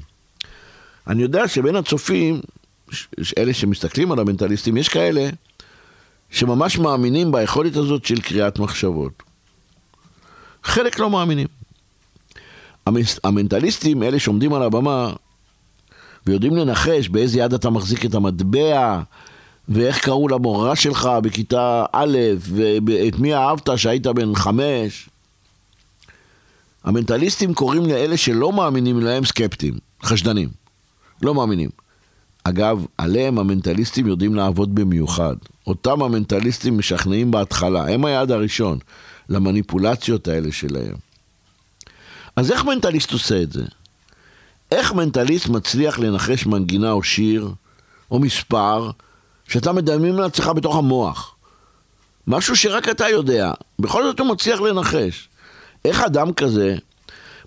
אני 1.07 1.21
יודע 1.21 1.47
שבין 1.47 1.75
הצופים, 1.75 2.41
אלה 3.37 3.53
שמסתכלים 3.53 4.11
על 4.11 4.19
המנטליסטים, 4.19 4.77
יש 4.77 4.89
כאלה 4.89 5.29
שממש 6.29 6.77
מאמינים 6.77 7.31
ביכולת 7.31 7.75
הזאת 7.75 8.05
של 8.05 8.21
קריאת 8.21 8.59
מחשבות. 8.59 9.23
חלק 10.63 10.99
לא 10.99 11.09
מאמינים. 11.09 11.47
המנטליסטים, 13.23 14.03
אלה 14.03 14.19
שעומדים 14.19 14.53
על 14.53 14.63
הבמה 14.63 15.13
ויודעים 16.25 16.55
לנחש 16.55 17.09
באיזה 17.09 17.39
יד 17.39 17.53
אתה 17.53 17.69
מחזיק 17.69 18.05
את 18.05 18.15
המטבע, 18.15 19.01
ואיך 19.69 19.99
קראו 19.99 20.27
למורה 20.27 20.75
שלך 20.75 21.09
בכיתה 21.23 21.85
א', 21.91 22.17
ואת 22.39 23.19
מי 23.19 23.35
אהבת 23.35 23.69
שהיית 23.75 24.07
בן 24.07 24.35
חמש. 24.35 25.09
המנטליסטים 26.83 27.53
קוראים 27.53 27.85
לאלה 27.85 28.17
שלא 28.17 28.53
מאמינים 28.53 28.99
להם 28.99 29.25
סקפטים, 29.25 29.73
חשדנים. 30.03 30.49
לא 31.21 31.33
מאמינים. 31.33 31.69
אגב, 32.43 32.85
עליהם 32.97 33.39
המנטליסטים 33.39 34.07
יודעים 34.07 34.35
לעבוד 34.35 34.75
במיוחד. 34.75 35.35
אותם 35.67 36.01
המנטליסטים 36.01 36.77
משכנעים 36.77 37.31
בהתחלה, 37.31 37.93
הם 37.93 38.05
היעד 38.05 38.31
הראשון 38.31 38.77
למניפולציות 39.29 40.27
האלה 40.27 40.51
שלהם. 40.51 40.95
אז 42.35 42.51
איך 42.51 42.65
מנטליסט 42.65 43.11
עושה 43.11 43.41
את 43.41 43.51
זה? 43.51 43.65
איך 44.71 44.93
מנטליסט 44.93 45.47
מצליח 45.47 45.99
לנחש 45.99 46.45
מנגינה 46.45 46.91
או 46.91 47.03
שיר 47.03 47.51
או 48.11 48.19
מספר 48.19 48.91
שאתה 49.47 49.71
מדמים 49.71 50.15
לעצמך 50.15 50.47
בתוך 50.47 50.75
המוח? 50.75 51.35
משהו 52.27 52.55
שרק 52.55 52.89
אתה 52.89 53.09
יודע, 53.09 53.51
בכל 53.79 54.03
זאת 54.03 54.19
הוא 54.19 54.27
מצליח 54.27 54.61
לנחש. 54.61 55.29
איך 55.85 56.01
אדם 56.01 56.33
כזה 56.33 56.75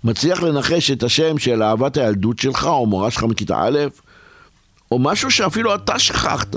מצליח 0.03 0.43
לנחש 0.43 0.91
את 0.91 1.03
השם 1.03 1.37
של 1.37 1.63
אהבת 1.63 1.97
הילדות 1.97 2.39
שלך 2.39 2.65
או 2.65 2.85
מורה 2.85 3.11
שלך 3.11 3.23
מכיתה 3.23 3.61
א', 3.61 3.79
או 4.91 4.99
משהו 4.99 5.31
שאפילו 5.31 5.75
אתה 5.75 5.99
שכחת? 5.99 6.55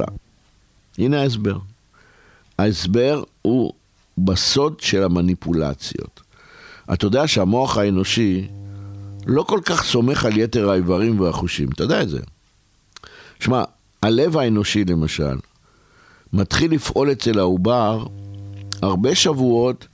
הנה 0.99 1.21
ההסבר. 1.21 1.59
ההסבר 2.59 3.23
הוא 3.43 3.73
בסוד 4.19 4.81
של 4.81 5.03
המניפולציות. 5.03 6.21
אתה 6.93 7.07
יודע 7.07 7.29
שהמוח 7.29 7.77
האנושי 7.79 8.49
לא 9.27 9.43
כל 9.43 9.61
כך 9.65 9.85
סומך 9.85 10.25
על 10.25 10.39
יתר 10.39 10.71
האיברים 10.71 11.21
והחושים, 11.21 11.69
אתה 11.69 11.83
יודע 11.85 12.03
את 12.03 12.09
זה. 12.09 12.21
שמע, 13.41 13.65
הלב 14.05 14.37
האנושי 14.37 14.85
למשל, 14.85 15.37
מתחיל 16.33 16.75
לפעול 16.75 17.13
אצל 17.13 17.39
העובר 17.39 18.07
הרבה 18.83 19.15
שבועות 19.15 19.87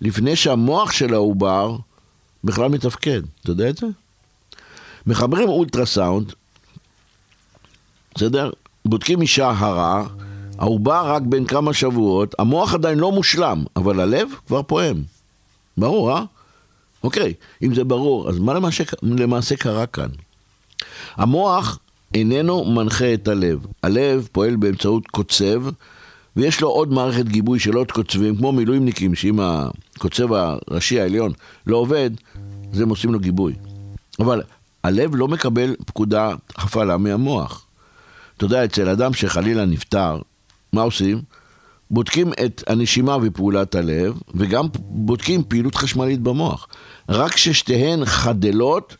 לפני 0.00 0.36
שהמוח 0.36 0.92
של 0.92 1.14
העובר 1.14 1.76
בכלל 2.44 2.68
מתפקד, 2.68 3.22
אתה 3.40 3.50
יודע 3.50 3.68
את 3.68 3.76
זה? 3.76 3.86
מחברים 5.06 5.48
אולטרסאונד, 5.48 6.32
בסדר? 8.14 8.50
בודקים 8.84 9.22
אישה 9.22 9.50
הרה, 9.50 10.06
העובר 10.58 11.02
רק 11.06 11.22
בין 11.22 11.44
כמה 11.44 11.74
שבועות, 11.74 12.34
המוח 12.38 12.74
עדיין 12.74 12.98
לא 12.98 13.12
מושלם, 13.12 13.64
אבל 13.76 14.00
הלב 14.00 14.28
כבר 14.46 14.62
פועם. 14.62 15.02
ברור, 15.76 16.12
אה? 16.12 16.24
אוקיי, 17.04 17.34
אם 17.62 17.74
זה 17.74 17.84
ברור, 17.84 18.28
אז 18.28 18.38
מה 18.38 18.54
למעשה, 18.54 18.84
למעשה 19.02 19.56
קרה 19.56 19.86
כאן? 19.86 20.08
המוח 21.14 21.78
איננו 22.14 22.64
מנחה 22.64 23.14
את 23.14 23.28
הלב. 23.28 23.66
הלב 23.82 24.28
פועל 24.32 24.56
באמצעות 24.56 25.06
קוצב, 25.06 25.62
ויש 26.36 26.60
לו 26.60 26.68
עוד 26.68 26.92
מערכת 26.92 27.24
גיבוי 27.24 27.58
של 27.58 27.74
עוד 27.74 27.92
קוצבים, 27.92 28.36
כמו 28.36 28.52
מילואימניקים, 28.52 29.14
שאם 29.14 29.40
הקוצב 29.40 30.32
הראשי 30.32 31.00
העליון 31.00 31.32
לא 31.66 31.76
עובד, 31.76 32.10
אז 32.72 32.80
הם 32.80 32.88
עושים 32.88 33.12
לו 33.12 33.18
גיבוי. 33.18 33.54
אבל 34.18 34.42
הלב 34.84 35.16
לא 35.16 35.28
מקבל 35.28 35.74
פקודה 35.86 36.34
הפעלה 36.56 36.96
מהמוח. 36.96 37.66
אתה 38.36 38.44
יודע, 38.44 38.64
אצל 38.64 38.88
אדם 38.88 39.14
שחלילה 39.14 39.64
נפטר, 39.64 40.18
מה 40.72 40.82
עושים? 40.82 41.22
בודקים 41.90 42.32
את 42.44 42.64
הנשימה 42.66 43.16
ופעולת 43.22 43.74
הלב, 43.74 44.20
וגם 44.34 44.66
בודקים 44.78 45.42
פעילות 45.48 45.74
חשמלית 45.74 46.20
במוח. 46.20 46.68
רק 47.08 47.32
כששתיהן 47.32 48.04
חדלות, 48.04 48.96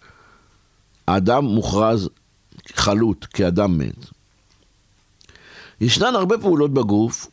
האדם 1.08 1.44
מוכרז 1.44 2.08
חלוט, 2.74 3.26
כאדם 3.34 3.78
מת. 3.78 4.06
ישנן 5.80 6.14
הרבה 6.14 6.38
פעולות 6.38 6.74
בגוף 6.74 7.26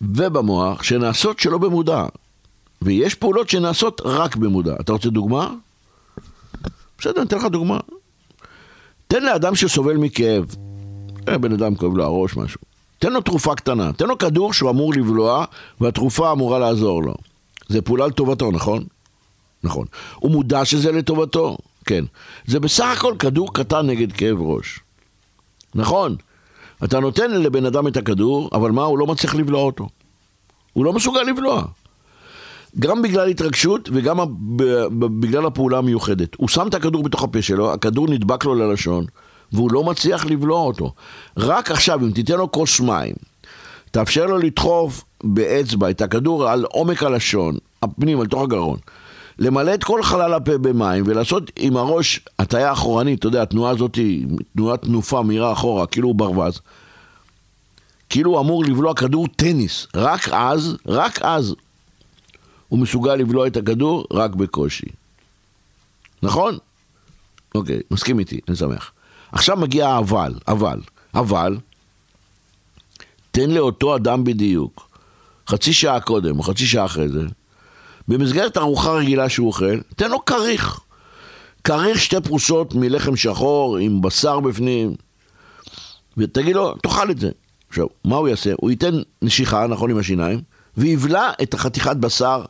ובמוח 0.00 0.82
שנעשות 0.82 1.40
שלא 1.40 1.58
במודע, 1.58 2.04
ויש 2.82 3.14
פעולות 3.14 3.48
שנעשות 3.48 4.00
רק 4.04 4.36
במודע. 4.36 4.74
אתה 4.80 4.92
רוצה 4.92 5.10
דוגמה? 5.10 5.54
בסדר, 6.98 7.16
אני 7.16 7.26
אתן 7.26 7.36
לך 7.36 7.44
דוגמה. 7.44 7.78
תן 9.08 9.22
לאדם 9.22 9.54
שסובל 9.54 9.96
מכאב, 9.96 10.44
אה, 11.28 11.38
בן 11.38 11.52
אדם 11.52 11.74
כואב 11.74 11.96
לו 11.96 12.04
הראש, 12.04 12.36
משהו. 12.36 12.60
תן 12.98 13.12
לו 13.12 13.20
תרופה 13.20 13.54
קטנה, 13.54 13.92
תן 13.92 14.06
לו 14.06 14.18
כדור 14.18 14.52
שהוא 14.52 14.70
אמור 14.70 14.94
לבלוע, 14.94 15.44
והתרופה 15.80 16.32
אמורה 16.32 16.58
לעזור 16.58 17.02
לו. 17.02 17.14
זה 17.68 17.82
פעולה 17.82 18.06
לטובתו, 18.06 18.50
נכון? 18.50 18.84
נכון. 19.62 19.86
הוא 20.16 20.30
מודע 20.30 20.64
שזה 20.64 20.92
לטובתו? 20.92 21.56
כן. 21.84 22.04
זה 22.46 22.60
בסך 22.60 22.94
הכל 22.96 23.14
כדור 23.18 23.54
קטן 23.54 23.86
נגד 23.86 24.12
כאב 24.12 24.40
ראש. 24.40 24.80
נכון. 25.74 26.16
אתה 26.84 27.00
נותן 27.00 27.30
לבן 27.30 27.66
אדם 27.66 27.86
את 27.86 27.96
הכדור, 27.96 28.50
אבל 28.52 28.70
מה, 28.70 28.82
הוא 28.82 28.98
לא 28.98 29.06
מצליח 29.06 29.34
לבלוע 29.34 29.62
אותו. 29.62 29.88
הוא 30.72 30.84
לא 30.84 30.92
מסוגל 30.92 31.22
לבלוע. 31.22 31.64
גם 32.78 33.02
בגלל 33.02 33.28
התרגשות 33.28 33.88
וגם 33.92 34.18
בגלל 35.20 35.46
הפעולה 35.46 35.78
המיוחדת. 35.78 36.34
הוא 36.36 36.48
שם 36.48 36.68
את 36.68 36.74
הכדור 36.74 37.02
בתוך 37.02 37.22
הפה 37.22 37.42
שלו, 37.42 37.72
הכדור 37.72 38.08
נדבק 38.08 38.44
לו 38.44 38.54
ללשון, 38.54 39.04
והוא 39.52 39.72
לא 39.72 39.84
מצליח 39.84 40.26
לבלוע 40.26 40.60
אותו. 40.60 40.92
רק 41.36 41.70
עכשיו, 41.70 42.00
אם 42.00 42.10
תיתן 42.10 42.34
לו 42.34 42.52
כוס 42.52 42.80
מים, 42.80 43.14
תאפשר 43.90 44.26
לו 44.26 44.38
לדחוף 44.38 45.04
באצבע 45.24 45.90
את 45.90 46.00
הכדור 46.00 46.48
על 46.48 46.64
עומק 46.64 47.02
הלשון, 47.02 47.56
הפנים, 47.82 48.20
על 48.20 48.26
תוך 48.26 48.42
הגרון, 48.42 48.78
למלא 49.38 49.74
את 49.74 49.84
כל 49.84 50.02
חלל 50.02 50.34
הפה 50.34 50.58
במים 50.58 51.04
ולעשות 51.06 51.50
עם 51.56 51.76
הראש 51.76 52.20
הטיה 52.38 52.72
אחורנית, 52.72 53.18
אתה 53.18 53.26
יודע, 53.26 53.42
התנועה 53.42 53.70
הזאת 53.70 53.94
היא 53.94 54.26
תנועת 54.56 54.82
תנופה 54.82 55.22
מהירה 55.22 55.52
אחורה, 55.52 55.86
כאילו 55.86 56.08
הוא 56.08 56.14
ברווז. 56.14 56.60
כאילו 58.08 58.30
הוא 58.30 58.40
אמור 58.40 58.64
לבלוע 58.64 58.94
כדור 58.94 59.26
טניס. 59.36 59.86
רק 59.94 60.28
אז, 60.28 60.76
רק 60.86 61.22
אז, 61.22 61.54
הוא 62.68 62.78
מסוגל 62.78 63.14
לבלוע 63.14 63.46
את 63.46 63.56
הכדור 63.56 64.06
רק 64.12 64.34
בקושי. 64.34 64.86
נכון? 66.22 66.58
אוקיי, 67.54 67.80
מסכים 67.90 68.18
איתי, 68.18 68.40
אני 68.48 68.56
שמח. 68.56 68.92
עכשיו 69.32 69.56
מגיע 69.56 69.88
האבל, 69.88 70.34
אבל, 70.48 70.80
אבל, 71.14 71.56
תן 73.30 73.50
לאותו 73.50 73.96
אדם 73.96 74.24
בדיוק, 74.24 74.88
חצי 75.48 75.72
שעה 75.72 76.00
קודם 76.00 76.38
או 76.38 76.42
חצי 76.42 76.66
שעה 76.66 76.84
אחרי 76.84 77.08
זה, 77.08 77.20
במסגרת 78.08 78.56
ארוחה 78.56 78.92
רגילה 78.92 79.28
שהוא 79.28 79.46
אוכל, 79.46 79.80
תן 79.96 80.10
לו 80.10 80.24
כריך. 80.24 80.80
כריך 81.64 82.00
שתי 82.00 82.20
פרוסות 82.20 82.74
מלחם 82.74 83.16
שחור 83.16 83.76
עם 83.76 84.02
בשר 84.02 84.40
בפנים, 84.40 84.94
ותגיד 86.16 86.56
לו, 86.56 86.74
תאכל 86.74 87.10
את 87.10 87.18
זה. 87.18 87.30
עכשיו, 87.68 87.86
מה 88.04 88.16
הוא 88.16 88.28
יעשה? 88.28 88.52
הוא 88.56 88.70
ייתן 88.70 88.94
נשיכה, 89.22 89.66
נכון, 89.66 89.90
עם 89.90 89.98
השיניים, 89.98 90.40
ויבלע 90.76 91.30
את 91.42 91.54
החתיכת 91.54 91.96
בשר 91.96 92.44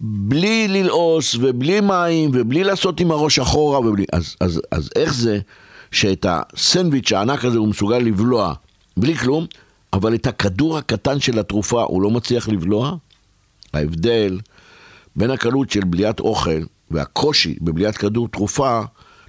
בלי 0.00 0.68
ללעוס 0.68 1.34
ובלי 1.34 1.80
מים 1.80 2.30
ובלי 2.34 2.64
לעשות 2.64 3.00
עם 3.00 3.10
הראש 3.10 3.38
אחורה 3.38 3.78
ובלי... 3.78 4.04
אז, 4.12 4.36
אז, 4.40 4.60
אז 4.70 4.90
איך 4.96 5.14
זה 5.14 5.38
שאת 5.90 6.26
הסנדוויץ' 6.28 7.12
הענק 7.12 7.44
הזה 7.44 7.58
הוא 7.58 7.68
מסוגל 7.68 7.98
לבלוע 7.98 8.54
בלי 8.96 9.14
כלום, 9.14 9.46
אבל 9.92 10.14
את 10.14 10.26
הכדור 10.26 10.78
הקטן 10.78 11.20
של 11.20 11.38
התרופה 11.38 11.82
הוא 11.82 12.02
לא 12.02 12.10
מצליח 12.10 12.48
לבלוע? 12.48 12.96
ההבדל 13.72 14.40
בין 15.16 15.30
הקלות 15.30 15.70
של 15.70 15.84
בליעת 15.84 16.20
אוכל 16.20 16.60
והקושי 16.90 17.56
בבליעת 17.60 17.96
כדור 17.96 18.28
תרופה, 18.28 18.80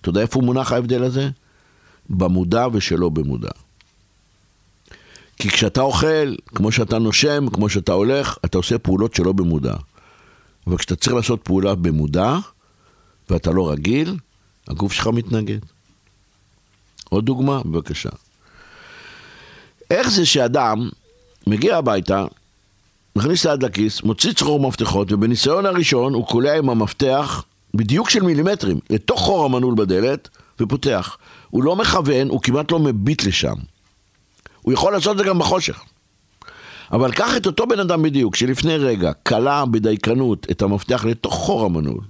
אתה 0.01 0.09
יודע 0.09 0.21
איפה 0.21 0.41
מונח 0.41 0.71
ההבדל 0.71 1.03
הזה? 1.03 1.29
במודע 2.09 2.67
ושלא 2.73 3.09
במודע. 3.09 3.51
כי 5.37 5.49
כשאתה 5.49 5.81
אוכל, 5.81 6.35
כמו 6.45 6.71
שאתה 6.71 6.99
נושם, 6.99 7.45
כמו 7.53 7.69
שאתה 7.69 7.91
הולך, 7.91 8.37
אתה 8.45 8.57
עושה 8.57 8.77
פעולות 8.77 9.15
שלא 9.15 9.31
במודע. 9.31 9.75
אבל 10.67 10.77
כשאתה 10.77 10.95
צריך 10.95 11.15
לעשות 11.15 11.41
פעולה 11.43 11.75
במודע, 11.75 12.37
ואתה 13.29 13.51
לא 13.51 13.71
רגיל, 13.71 14.17
הגוף 14.67 14.93
שלך 14.93 15.07
מתנגד. 15.07 15.59
עוד 17.09 17.25
דוגמה, 17.25 17.61
בבקשה. 17.65 18.09
איך 19.89 20.09
זה 20.09 20.25
שאדם 20.25 20.89
מגיע 21.47 21.77
הביתה, 21.77 22.25
מכניס 23.15 23.45
את 23.45 23.51
היד 23.51 23.63
לכיס, 23.63 24.03
מוציא 24.03 24.33
צרור 24.33 24.59
מפתחות, 24.59 25.11
ובניסיון 25.11 25.65
הראשון 25.65 26.13
הוא 26.13 26.27
קולע 26.27 26.57
עם 26.57 26.69
המפתח 26.69 27.43
בדיוק 27.73 28.09
של 28.09 28.23
מילימטרים 28.23 28.79
לתוך 28.89 29.21
חור 29.21 29.45
המנעול 29.45 29.75
בדלת, 29.75 30.29
ופותח. 30.59 31.17
הוא 31.49 31.63
לא 31.63 31.75
מכוון, 31.75 32.29
הוא 32.29 32.41
כמעט 32.41 32.71
לא 32.71 32.79
מביט 32.79 33.23
לשם. 33.23 33.55
הוא 34.61 34.73
יכול 34.73 34.93
לעשות 34.93 35.11
את 35.11 35.17
זה 35.17 35.23
גם 35.23 35.39
בחושך. 35.39 35.83
אבל 36.91 37.11
קח 37.11 37.37
את 37.37 37.45
אותו 37.45 37.67
בן 37.67 37.79
אדם 37.79 38.01
בדיוק, 38.01 38.35
שלפני 38.35 38.77
רגע 38.77 39.13
כלא 39.13 39.65
בדייקנות 39.65 40.47
את 40.51 40.61
המפתח 40.61 41.05
לתוך 41.05 41.33
חור 41.33 41.65
המנעול. 41.65 42.01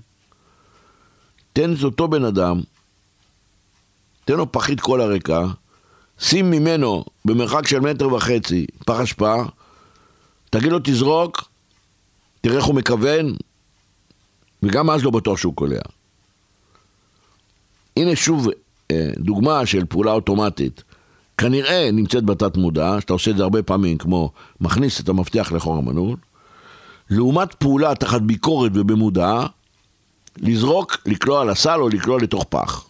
תן 1.54 1.74
את 1.74 1.84
אותו 1.84 2.08
בן 2.08 2.26
אדם, 2.26 2.62
תן 4.26 4.34
לו 4.34 4.52
פחית 4.52 4.82
כל 4.82 5.02
הרקע, 5.02 5.46
שים 6.20 6.52
ממנו 6.52 7.06
במרחק 7.26 7.68
של 7.68 7.80
מטר 7.80 8.14
וחצי 8.14 8.66
פח 8.86 9.00
אשפה, 9.00 9.44
תגיד 10.52 10.72
לו 10.72 10.80
תזרוק, 10.84 11.50
תראה 12.42 12.58
איך 12.58 12.66
הוא 12.66 12.76
מכוון, 12.76 13.36
וגם 14.64 14.90
אז 14.90 15.04
לא 15.04 15.12
בטוח 15.12 15.38
שהוא 15.38 15.56
קולע. 15.56 15.82
הנה 17.98 18.16
שוב 18.16 18.48
אה, 18.92 19.12
דוגמה 19.18 19.66
של 19.66 19.86
פעולה 19.86 20.12
אוטומטית. 20.12 20.84
כנראה 21.38 21.90
נמצאת 21.94 22.24
בתת 22.24 22.58
מודע, 22.58 22.98
שאתה 23.00 23.14
עושה 23.14 23.32
את 23.32 23.38
זה 23.38 23.44
הרבה 23.44 23.64
פעמים, 23.64 23.98
כמו 23.98 24.32
מכניס 24.62 25.00
את 25.02 25.10
המפתח 25.10 25.52
לחור 25.52 25.78
המנעול, 25.78 26.18
לעומת 27.10 27.54
פעולה 27.54 27.96
תחת 27.96 28.22
ביקורת 28.22 28.72
ובמודע, 28.76 29.46
לזרוק, 30.38 30.98
לקלוע 31.06 31.46
לסל 31.46 31.80
או 31.82 31.90
לקלוע 31.90 32.20
לתוך 32.22 32.46
פח. 32.50 32.86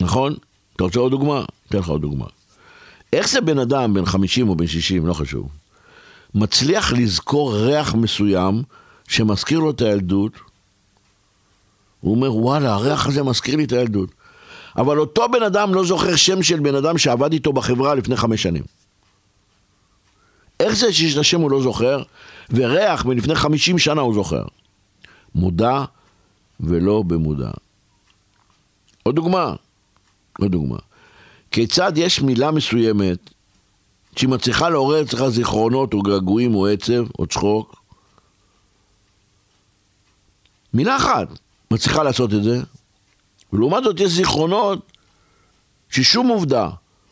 נכון? 0.00 0.34
אתה 0.76 0.84
רוצה 0.84 1.00
עוד 1.00 1.10
דוגמה? 1.10 1.44
אתן 1.68 1.78
לך 1.78 1.88
עוד 1.88 2.00
דוגמה. 2.00 2.26
איך 3.12 3.28
זה 3.28 3.40
בן 3.40 3.58
אדם, 3.58 3.94
בן 3.94 4.04
50 4.04 4.48
או 4.48 4.54
בן 4.54 4.66
60, 4.66 5.06
לא 5.06 5.12
חשוב, 5.12 5.48
מצליח 6.34 6.92
לזכור 6.92 7.56
ריח 7.56 7.94
מסוים 7.94 8.62
שמזכיר 9.08 9.58
לו 9.58 9.70
את 9.70 9.80
הילדות? 9.80 10.32
הוא 12.00 12.14
אומר, 12.14 12.34
וואלה, 12.34 12.74
הריח 12.74 13.06
הזה 13.06 13.22
מזכיר 13.22 13.56
לי 13.56 13.64
את 13.64 13.72
הילדות. 13.72 14.10
אבל 14.76 14.98
אותו 14.98 15.28
בן 15.28 15.42
אדם 15.42 15.74
לא 15.74 15.84
זוכר 15.84 16.16
שם 16.16 16.42
של 16.42 16.60
בן 16.60 16.74
אדם 16.74 16.98
שעבד 16.98 17.32
איתו 17.32 17.52
בחברה 17.52 17.94
לפני 17.94 18.16
חמש 18.16 18.42
שנים. 18.42 18.62
איך 20.60 20.74
זה 20.74 20.92
שאת 20.92 21.18
השם 21.18 21.40
הוא 21.40 21.50
לא 21.50 21.62
זוכר, 21.62 22.02
וריח 22.50 23.04
מלפני 23.04 23.34
חמישים 23.34 23.78
שנה 23.78 24.00
הוא 24.00 24.14
זוכר? 24.14 24.44
מודע 25.34 25.84
ולא 26.60 27.02
במודע. 27.02 27.50
עוד 29.02 29.14
דוגמה, 29.14 29.54
עוד 30.38 30.52
דוגמה. 30.52 30.76
כיצד 31.52 31.92
יש 31.96 32.22
מילה 32.22 32.50
מסוימת 32.50 33.30
שהיא 34.16 34.30
מצליחה 34.30 34.68
לעורר 34.68 35.02
אצלך 35.02 35.28
זיכרונות 35.28 35.94
או 35.94 36.02
געגועים 36.02 36.54
או 36.54 36.66
עצב 36.66 37.04
או 37.18 37.26
צחוק? 37.26 37.82
מילה 40.74 40.96
אחת 40.96 41.28
מצליחה 41.70 42.02
לעשות 42.02 42.34
את 42.34 42.42
זה, 42.42 42.60
ולעומת 43.52 43.84
זאת 43.84 44.00
יש 44.00 44.12
זיכרונות 44.12 44.92
ששום 45.90 46.28
עובדה 46.28 46.68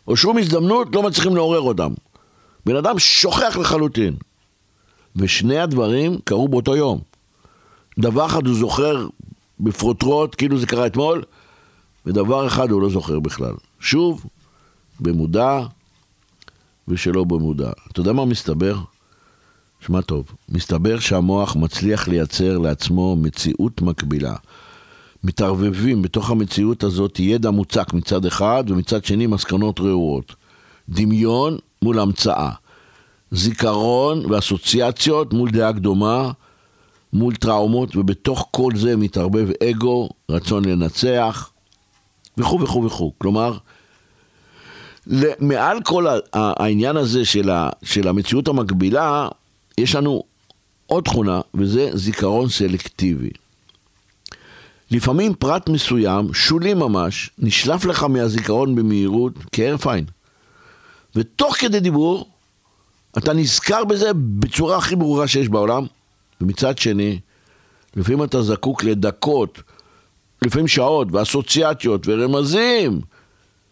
או 0.07 0.17
שום 0.17 0.39
הזדמנות 0.39 0.95
לא 0.95 1.03
מצליחים 1.03 1.37
לעורר 1.37 1.61
אותם. 1.61 1.93
בן 2.67 2.77
אדם 2.77 2.99
שוכח 2.99 3.57
לחלוטין. 3.61 4.17
ושני 5.17 5.59
הדברים 5.59 6.19
קרו 6.25 6.49
באותו 6.49 6.77
יום. 6.77 7.01
דבר 7.99 8.27
אחד 8.27 8.47
הוא 8.47 8.55
זוכר 8.55 9.07
בפרוטרוט, 9.61 10.35
כאילו 10.35 10.59
זה 10.59 10.67
קרה 10.67 10.87
אתמול, 10.87 11.23
ודבר 12.07 12.47
אחד 12.47 12.71
הוא 12.71 12.83
לא 12.83 12.91
זוכר 12.91 13.21
בכלל. 13.21 13.55
שוב, 13.81 14.27
במודע 15.01 15.61
ושלא 16.89 17.25
במודע. 17.25 17.71
אתה 17.93 18.01
יודע 18.01 18.13
מה 18.13 18.25
מסתבר? 18.25 18.77
שמע 19.81 20.01
טוב, 20.01 20.33
מסתבר 20.49 20.99
שהמוח 20.99 21.57
מצליח 21.57 22.09
לייצר 22.09 22.59
לעצמו 22.59 23.17
מציאות 23.17 23.83
מקבילה. 23.83 24.35
מתערבבים 25.25 26.03
בתוך 26.03 26.31
המציאות 26.31 26.85
הזאת 26.85 27.21
ידע 27.21 27.51
מוצק 27.51 27.93
מצד 27.93 28.27
אחד, 28.27 28.65
ומצד 28.69 29.05
שני 29.05 29.27
מסקנות 29.27 29.81
רעועות. 29.81 30.35
דמיון 30.89 31.59
מול 31.83 31.99
המצאה. 31.99 32.51
זיכרון 33.31 34.27
ואסוציאציות 34.27 35.33
מול 35.33 35.51
דעה 35.51 35.73
קדומה, 35.73 36.31
מול 37.13 37.35
טראומות, 37.35 37.97
ובתוך 37.97 38.49
כל 38.51 38.73
זה 38.77 38.97
מתערבב 38.97 39.49
אגו, 39.71 40.09
רצון 40.31 40.65
לנצח, 40.65 41.51
וכו' 42.39 42.61
וכו' 42.61 42.85
וכו'. 42.85 43.13
כלומר, 43.19 43.59
מעל 45.41 45.79
כל 45.85 46.07
העניין 46.33 46.97
הזה 46.97 47.25
של, 47.25 47.51
ה, 47.51 47.69
של 47.83 48.09
המציאות 48.09 48.49
המקבילה, 48.49 49.29
יש 49.79 49.95
לנו 49.95 50.23
עוד 50.87 51.05
תכונה, 51.05 51.41
וזה 51.55 51.91
זיכרון 51.95 52.49
סלקטיבי. 52.49 53.31
לפעמים 54.91 55.35
פרט 55.35 55.69
מסוים, 55.69 56.35
שולי 56.35 56.75
ממש, 56.75 57.31
נשלף 57.39 57.85
לך 57.85 58.03
מהזיכרון 58.03 58.75
במהירות 58.75 59.33
כהרף 59.53 59.87
עין. 59.87 60.05
ותוך 61.17 61.57
כדי 61.57 61.81
דיבור, 61.81 62.29
אתה 63.19 63.33
נזכר 63.33 63.85
בזה 63.85 64.11
בצורה 64.15 64.77
הכי 64.77 64.97
ברורה 64.97 65.29
שיש 65.29 65.49
בעולם, 65.49 65.87
ומצד 66.41 66.79
שני, 66.79 67.19
לפעמים 67.97 68.25
אתה 68.25 68.43
זקוק 68.43 68.85
לדקות, 68.85 69.63
לפעמים 70.43 70.69
שעות, 70.69 71.09
ואסוציאציות, 71.13 72.03
ורמזים, 72.07 73.01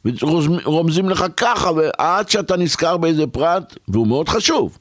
ורומזים 0.04 1.08
לך 1.08 1.24
ככה, 1.36 1.70
ועד 1.72 2.28
שאתה 2.28 2.56
נזכר 2.56 2.96
באיזה 2.96 3.26
פרט, 3.26 3.76
והוא 3.88 4.06
מאוד 4.06 4.28
חשוב. 4.28 4.78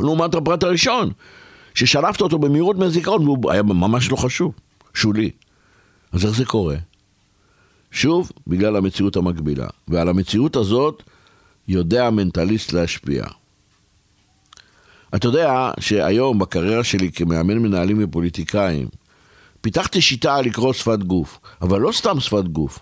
לעומת 0.00 0.34
הפרט 0.34 0.62
הראשון, 0.62 1.10
ששלפת 1.74 2.20
אותו 2.20 2.38
במהירות 2.38 2.76
מהזיכרון, 2.76 3.22
והוא 3.28 3.50
היה 3.52 3.62
ממש 3.62 4.10
לא 4.10 4.16
חשוב, 4.16 4.52
שולי. 4.94 5.30
אז 6.12 6.24
איך 6.24 6.34
זה 6.34 6.44
קורה? 6.44 6.76
שוב, 7.90 8.32
בגלל 8.46 8.76
המציאות 8.76 9.16
המקבילה. 9.16 9.66
ועל 9.88 10.08
המציאות 10.08 10.56
הזאת 10.56 11.02
יודע 11.68 12.06
המנטליסט 12.06 12.72
להשפיע. 12.72 13.24
אתה 15.14 15.26
יודע 15.26 15.70
שהיום 15.80 16.38
בקריירה 16.38 16.84
שלי 16.84 17.12
כמאמן 17.12 17.58
מנהלים 17.58 18.04
ופוליטיקאים, 18.04 18.88
פיתחתי 19.60 20.00
שיטה 20.00 20.40
לקרוא 20.40 20.72
שפת 20.72 20.98
גוף, 20.98 21.38
אבל 21.62 21.80
לא 21.80 21.92
סתם 21.92 22.20
שפת 22.20 22.44
גוף, 22.44 22.78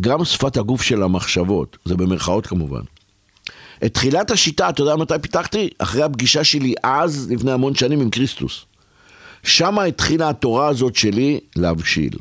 גם 0.00 0.24
שפת 0.24 0.56
הגוף 0.56 0.82
של 0.82 1.02
המחשבות, 1.02 1.76
זה 1.84 1.96
במרכאות 1.96 2.46
כמובן. 2.46 2.80
את 3.84 3.94
תחילת 3.94 4.30
השיטה, 4.30 4.68
אתה 4.68 4.82
יודע 4.82 4.96
מתי 4.96 5.14
פיתחתי? 5.22 5.68
אחרי 5.78 6.02
הפגישה 6.02 6.44
שלי 6.44 6.74
אז, 6.82 7.30
לפני 7.30 7.52
המון 7.52 7.74
שנים, 7.74 8.00
עם 8.00 8.10
כריסטוס. 8.10 8.64
שם 9.42 9.78
התחילה 9.78 10.28
התורה 10.28 10.68
הזאת 10.68 10.96
שלי 10.96 11.40
להבשיל. 11.56 12.12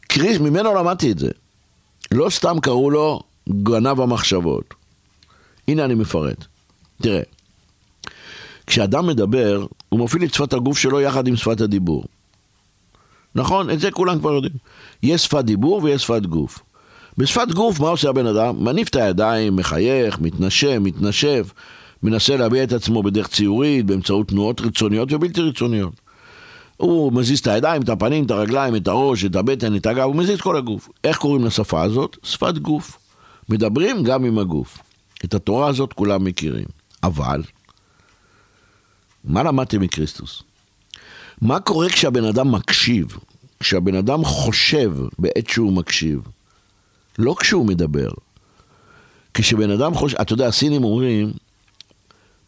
קריס, 0.00 0.38
ממנו 0.38 0.74
למדתי 0.74 1.12
את 1.12 1.18
זה. 1.18 1.30
לא 2.12 2.30
סתם 2.30 2.60
קראו 2.62 2.90
לו 2.90 3.20
גנב 3.48 4.00
המחשבות. 4.00 4.74
הנה 5.68 5.84
אני 5.84 5.94
מפרט. 5.94 6.44
תראה, 7.02 7.22
כשאדם 8.66 9.06
מדבר, 9.06 9.66
הוא 9.88 10.00
מפעיל 10.00 10.24
את 10.24 10.34
שפת 10.34 10.52
הגוף 10.52 10.78
שלו 10.78 11.00
יחד 11.00 11.26
עם 11.26 11.36
שפת 11.36 11.60
הדיבור. 11.60 12.04
נכון? 13.34 13.70
את 13.70 13.80
זה 13.80 13.90
כולם 13.90 14.18
כבר 14.18 14.32
יודעים. 14.32 14.54
יש 15.02 15.24
שפת 15.24 15.44
דיבור 15.44 15.82
ויש 15.82 16.02
שפת 16.02 16.26
גוף. 16.26 16.58
בשפת 17.18 17.48
גוף, 17.54 17.80
מה 17.80 17.88
עושה 17.88 18.08
הבן 18.08 18.26
אדם? 18.26 18.64
מניף 18.64 18.88
את 18.88 18.96
הידיים, 18.96 19.56
מחייך, 19.56 20.18
מתנשם, 20.20 20.82
מתנשב, 20.82 21.46
מנסה 22.02 22.36
להביע 22.36 22.64
את 22.64 22.72
עצמו 22.72 23.02
בדרך 23.02 23.28
ציורית, 23.28 23.86
באמצעות 23.86 24.28
תנועות 24.28 24.60
רצוניות 24.60 25.12
ובלתי 25.12 25.40
רצוניות. 25.40 25.92
הוא 26.76 27.12
מזיז 27.12 27.38
את 27.38 27.46
הידיים, 27.46 27.82
את 27.82 27.88
הפנים, 27.88 28.24
את 28.24 28.30
הרגליים, 28.30 28.76
את 28.76 28.88
הראש, 28.88 29.24
את 29.24 29.36
הבטן, 29.36 29.76
את 29.76 29.86
הגב, 29.86 30.02
הוא 30.02 30.16
מזיז 30.16 30.40
כל 30.40 30.56
הגוף. 30.56 30.88
איך 31.04 31.18
קוראים 31.18 31.44
לשפה 31.44 31.82
הזאת? 31.82 32.16
שפת 32.22 32.58
גוף. 32.58 32.98
מדברים 33.48 34.02
גם 34.02 34.24
עם 34.24 34.38
הגוף. 34.38 34.78
את 35.24 35.34
התורה 35.34 35.68
הזאת 35.68 35.92
כולם 35.92 36.24
מכירים. 36.24 36.66
אבל, 37.02 37.42
מה 39.24 39.42
למדתם 39.42 39.80
מקריסטוס? 39.80 40.42
מה 41.40 41.60
קורה 41.60 41.88
כשהבן 41.88 42.24
אדם 42.24 42.52
מקשיב? 42.52 43.06
כשהבן 43.60 43.94
אדם 43.94 44.24
חושב 44.24 44.92
בעת 45.18 45.48
שהוא 45.48 45.72
מקשיב, 45.72 46.20
לא 47.18 47.34
כשהוא 47.40 47.66
מדבר. 47.66 48.08
כשבן 49.34 49.70
אדם 49.70 49.94
חושב, 49.94 50.16
אתה 50.20 50.32
יודע, 50.32 50.46
הסינים 50.46 50.84
אומרים, 50.84 51.32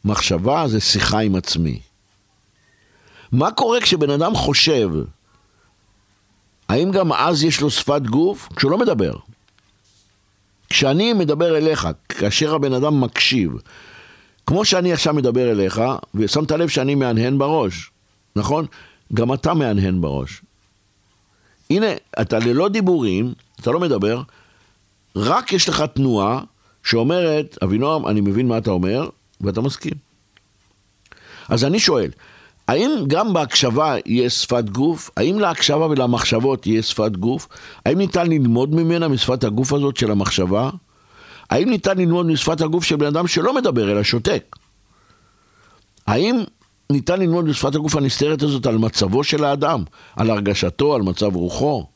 מחשבה 0.04 0.68
זה 0.68 0.80
שיחה 0.80 1.18
עם 1.18 1.36
עצמי. 1.36 1.80
מה 3.32 3.50
קורה 3.50 3.80
כשבן 3.80 4.10
אדם 4.10 4.34
חושב? 4.34 4.90
האם 6.68 6.90
גם 6.90 7.12
אז 7.12 7.44
יש 7.44 7.60
לו 7.60 7.70
שפת 7.70 8.02
גוף? 8.02 8.48
כשהוא 8.56 8.70
לא 8.70 8.78
מדבר. 8.78 9.12
כשאני 10.68 11.12
מדבר 11.12 11.56
אליך, 11.56 11.88
כאשר 12.08 12.54
הבן 12.54 12.72
אדם 12.72 13.00
מקשיב, 13.00 13.52
כמו 14.46 14.64
שאני 14.64 14.92
עכשיו 14.92 15.14
מדבר 15.14 15.50
אליך, 15.50 15.82
ושמת 16.14 16.50
לב 16.50 16.68
שאני 16.68 16.94
מהנהן 16.94 17.38
בראש, 17.38 17.90
נכון? 18.36 18.66
גם 19.14 19.32
אתה 19.32 19.54
מהנהן 19.54 20.00
בראש. 20.00 20.42
הנה, 21.70 21.86
אתה 22.20 22.38
ללא 22.38 22.68
דיבורים, 22.68 23.34
אתה 23.60 23.70
לא 23.70 23.80
מדבר, 23.80 24.22
רק 25.16 25.52
יש 25.52 25.68
לך 25.68 25.84
תנועה 25.94 26.40
שאומרת, 26.82 27.58
אבינועם, 27.62 28.06
אני 28.06 28.20
מבין 28.20 28.48
מה 28.48 28.58
אתה 28.58 28.70
אומר, 28.70 29.08
ואתה 29.40 29.60
מסכים. 29.60 29.94
אז 31.48 31.64
אני 31.64 31.78
שואל, 31.78 32.10
האם 32.68 32.90
גם 33.06 33.32
בהקשבה 33.32 33.94
יש 34.06 34.34
שפת 34.34 34.64
גוף? 34.70 35.10
האם 35.16 35.38
להקשבה 35.38 35.86
ולמחשבות 35.86 36.66
יש 36.66 36.90
שפת 36.90 37.16
גוף? 37.16 37.48
האם 37.86 37.98
ניתן 37.98 38.26
ללמוד 38.26 38.74
ממנה, 38.74 39.08
משפת 39.08 39.44
הגוף 39.44 39.72
הזאת 39.72 39.96
של 39.96 40.10
המחשבה? 40.10 40.70
האם 41.50 41.70
ניתן 41.70 41.98
ללמוד 41.98 42.26
משפת 42.26 42.60
הגוף 42.60 42.84
של 42.84 42.96
בן 42.96 43.06
אדם 43.06 43.26
שלא 43.26 43.54
מדבר 43.54 43.92
אלא 43.92 44.02
שותק? 44.02 44.56
האם 46.06 46.40
ניתן 46.92 47.20
ללמוד 47.20 47.44
משפת 47.44 47.74
הגוף 47.74 47.96
הנסתרת 47.96 48.42
הזאת 48.42 48.66
על 48.66 48.78
מצבו 48.78 49.24
של 49.24 49.44
האדם, 49.44 49.84
על 50.16 50.30
הרגשתו, 50.30 50.94
על 50.94 51.02
מצב 51.02 51.36
רוחו? 51.36 51.86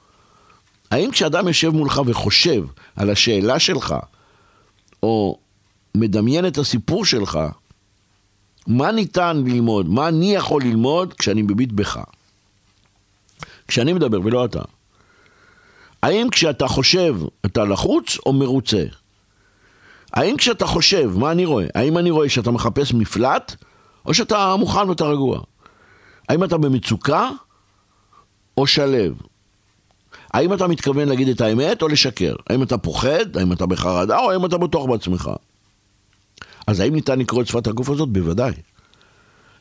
האם 0.92 1.11
כשאדם 1.11 1.48
יושב 1.48 1.68
מולך 1.68 2.00
וחושב 2.07 2.64
על 2.96 3.11
השאלה 3.11 3.59
שלך, 3.59 3.94
או 5.02 5.38
מדמיין 5.94 6.46
את 6.46 6.59
הסיפור 6.59 7.05
שלך, 7.05 7.38
מה 8.66 8.92
ניתן 8.92 9.42
ללמוד? 9.46 9.88
מה 9.88 10.09
אני 10.09 10.35
יכול 10.35 10.62
ללמוד 10.62 11.14
כשאני 11.14 11.42
מביט 11.42 11.72
בך? 11.72 12.00
כשאני 13.68 13.92
מדבר 13.92 14.20
ולא 14.24 14.44
אתה. 14.44 14.62
האם 16.02 16.31
כשאתה 16.31 16.68
חושב 16.68 17.16
אתה 17.46 17.64
לחוץ 17.64 18.18
או 18.26 18.33
מרוצה? 18.33 18.85
האם 20.12 20.37
כשאתה 20.37 20.66
חושב, 20.66 21.11
מה 21.18 21.31
אני 21.33 21.44
רואה? 21.44 21.66
האם 21.74 21.98
אני 21.98 22.11
רואה 22.11 22.28
שאתה 22.28 22.50
מחפש 22.50 22.94
מפלט 22.94 23.57
או 24.07 24.14
שאתה 24.14 24.57
מוכן 24.57 24.88
ואתה 24.88 25.05
רגוע? 25.05 25.40
האם 26.28 26.44
אתה 26.44 26.59
במצוקה 26.59 27.31
או 28.57 28.66
שלב? 28.66 29.32
האם 30.33 30.53
אתה 30.53 30.66
מתכוון 30.66 31.09
להגיד 31.09 31.29
את 31.29 31.40
האמת 31.40 31.83
או 31.83 31.88
לשקר? 31.88 32.35
האם 32.51 32.62
אתה 32.62 32.79
פוחד? 32.79 33.37
האם 33.37 33.53
אתה 33.53 33.66
בחרדה 33.66 34.18
או 34.18 34.31
האם 34.31 34.45
אתה 34.45 34.59
בטוח 34.59 34.87
בעצמך? 34.87 35.31
אז 36.66 36.81
האם 36.81 36.95
ניתן 36.95 37.18
לקרוא 37.18 37.42
את 37.42 37.47
שפת 37.47 37.66
הגוף 37.66 37.90
הזאת? 37.90 38.09
בוודאי. 38.09 38.53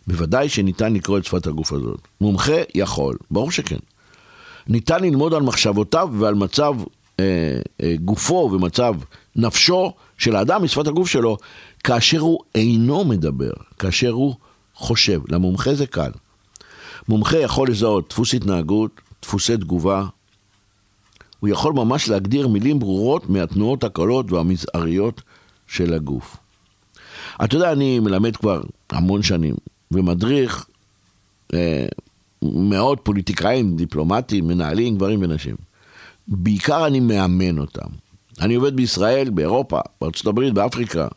בוודאי 0.08 0.50
שניתן 0.50 0.94
לקרוא 0.94 1.18
את 1.18 1.26
שפת 1.26 1.48
הגוף 1.48 1.74
הזאת. 1.74 2.08
מומחה 2.22 2.58
יכול, 2.76 3.18
ברור 3.32 3.52
שכן. 3.52 3.78
ניתן 4.68 5.04
ללמוד 5.04 5.34
על 5.34 5.42
מחשבותיו 5.42 6.10
ועל 6.20 6.36
מצב 6.36 6.74
אה, 7.20 7.60
אה, 7.82 7.96
גופו 8.06 8.50
ומצב 8.54 8.94
נפשו 9.36 9.94
של 10.18 10.36
האדם 10.36 10.64
משפת 10.64 10.88
הגוף 10.88 11.08
שלו, 11.08 11.38
כאשר 11.84 12.20
הוא 12.20 12.40
אינו 12.56 13.06
מדבר, 13.06 13.52
כאשר 13.80 14.10
הוא 14.10 14.36
חושב. 14.76 15.22
למומחה 15.28 15.74
זה 15.74 15.88
קל. 15.88 16.12
מומחה 17.08 17.38
יכול 17.38 17.70
לזהות 17.70 18.10
דפוס 18.10 18.34
התנהגות, 18.34 19.02
דפוסי 19.22 19.58
תגובה. 19.58 20.06
הוא 21.42 21.50
יכול 21.50 21.74
ממש 21.74 22.10
להגדיר 22.10 22.48
מילים 22.48 22.80
ברורות 22.80 23.30
מהתנועות 23.30 23.84
הקלות 23.84 24.32
והמזעריות 24.32 25.22
של 25.68 25.94
הגוף. 25.94 26.38
אתה 27.44 27.56
יודע, 27.56 27.72
אני 27.72 28.00
מלמד 28.00 28.36
כבר 28.36 28.62
המון 28.90 29.24
שנים, 29.24 29.56
ומדריך 29.92 30.66
אה, 31.54 31.86
מאות 32.42 33.00
פוליטיקאים, 33.04 33.76
דיפלומטים, 33.76 34.48
מנהלים, 34.48 34.96
גברים 34.96 35.20
ונשים. 35.22 35.56
בעיקר 36.28 36.88
אני 36.88 37.00
מאמן 37.00 37.58
אותם. 37.58 37.88
אני 38.42 38.56
עובד 38.56 38.76
בישראל, 38.76 39.30
באירופה, 39.30 39.80
בארצות 40.02 40.28
הברית, 40.28 40.54
באפריקה. 40.54 41.08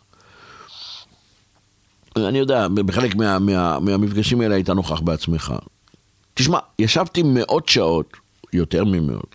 אני 2.16 2.38
יודע, 2.38 2.68
בחלק 2.68 3.14
מה, 3.14 3.38
מה, 3.38 3.80
מהמפגשים 3.80 4.40
האלה 4.40 4.54
היית 4.54 4.70
נוכח 4.70 5.00
בעצמך. 5.00 5.54
תשמע, 6.34 6.58
ישבתי 6.78 7.22
מאות 7.26 7.68
שעות, 7.68 8.16
יותר 8.52 8.84
ממאות, 8.84 9.34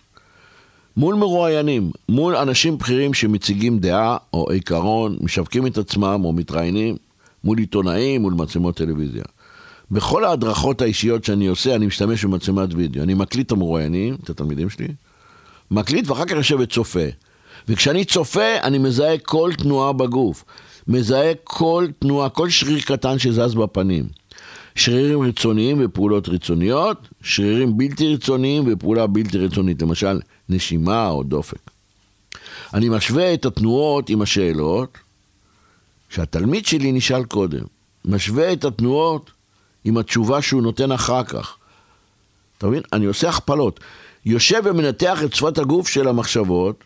מול 1.00 1.14
מרואיינים, 1.14 1.90
מול 2.08 2.36
אנשים 2.36 2.78
בכירים 2.78 3.14
שמציגים 3.14 3.78
דעה 3.78 4.16
או 4.32 4.50
עיקרון, 4.50 5.16
משווקים 5.20 5.66
את 5.66 5.78
עצמם 5.78 6.20
או 6.24 6.32
מתראיינים, 6.32 6.96
מול 7.44 7.58
עיתונאים, 7.58 8.22
מול 8.22 8.34
מצלמות 8.34 8.76
טלוויזיה. 8.76 9.22
בכל 9.90 10.24
ההדרכות 10.24 10.82
האישיות 10.82 11.24
שאני 11.24 11.46
עושה, 11.46 11.74
אני 11.74 11.86
משתמש 11.86 12.24
במצלמת 12.24 12.68
וידאו. 12.74 13.02
אני 13.02 13.14
מקליט 13.14 13.46
את 13.46 13.52
המרואיינים, 13.52 14.16
את 14.24 14.30
התלמידים 14.30 14.70
שלי, 14.70 14.88
מקליט 15.70 16.08
ואחר 16.08 16.24
כך 16.24 16.32
יושב 16.32 16.56
וצופה. 16.60 17.06
וכשאני 17.68 18.04
צופה, 18.04 18.60
אני 18.62 18.78
מזהה 18.78 19.18
כל 19.18 19.50
תנועה 19.58 19.92
בגוף. 19.92 20.44
מזהה 20.88 21.32
כל 21.44 21.86
תנועה, 21.98 22.28
כל 22.28 22.50
שריר 22.50 22.80
קטן 22.80 23.18
שזז 23.18 23.54
בפנים. 23.54 24.19
שרירים 24.74 25.22
רצוניים 25.22 25.76
ופעולות 25.80 26.28
רצוניות, 26.28 27.08
שרירים 27.22 27.78
בלתי 27.78 28.14
רצוניים 28.14 28.64
ופעולה 28.66 29.06
בלתי 29.06 29.38
רצונית, 29.38 29.82
למשל 29.82 30.20
נשימה 30.48 31.08
או 31.08 31.22
דופק. 31.22 31.70
אני 32.74 32.88
משווה 32.88 33.34
את 33.34 33.44
התנועות 33.44 34.10
עם 34.10 34.22
השאלות 34.22 34.98
שהתלמיד 36.08 36.66
שלי 36.66 36.92
נשאל 36.92 37.24
קודם. 37.24 37.62
משווה 38.04 38.52
את 38.52 38.64
התנועות 38.64 39.30
עם 39.84 39.98
התשובה 39.98 40.42
שהוא 40.42 40.62
נותן 40.62 40.92
אחר 40.92 41.24
כך. 41.24 41.56
אתה 42.58 42.66
מבין? 42.66 42.82
אני 42.92 43.06
עושה 43.06 43.28
הכפלות. 43.28 43.80
יושב 44.26 44.62
ומנתח 44.64 45.22
את 45.24 45.34
שפת 45.34 45.58
הגוף 45.58 45.88
של 45.88 46.08
המחשבות 46.08 46.84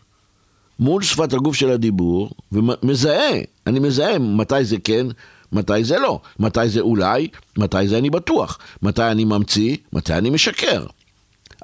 מול 0.79 1.03
שפת 1.03 1.33
הגוף 1.33 1.55
של 1.55 1.69
הדיבור, 1.69 2.31
ומזהה, 2.51 3.39
אני 3.67 3.79
מזהה 3.79 4.19
מתי 4.19 4.65
זה 4.65 4.77
כן, 4.83 5.07
מתי 5.51 5.83
זה 5.83 5.99
לא, 5.99 6.21
מתי 6.39 6.69
זה 6.69 6.79
אולי, 6.79 7.27
מתי 7.57 7.87
זה 7.87 7.97
אני 7.97 8.09
בטוח, 8.09 8.59
מתי 8.81 9.03
אני 9.11 9.25
ממציא, 9.25 9.77
מתי 9.93 10.13
אני 10.13 10.29
משקר. 10.29 10.85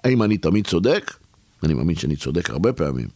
האם 0.03 0.23
אני 0.23 0.37
תמיד 0.37 0.67
צודק? 0.67 1.13
אני 1.63 1.73
מאמין 1.73 1.95
שאני 1.95 2.15
צודק 2.15 2.49
הרבה 2.49 2.73
פעמים. 2.73 3.07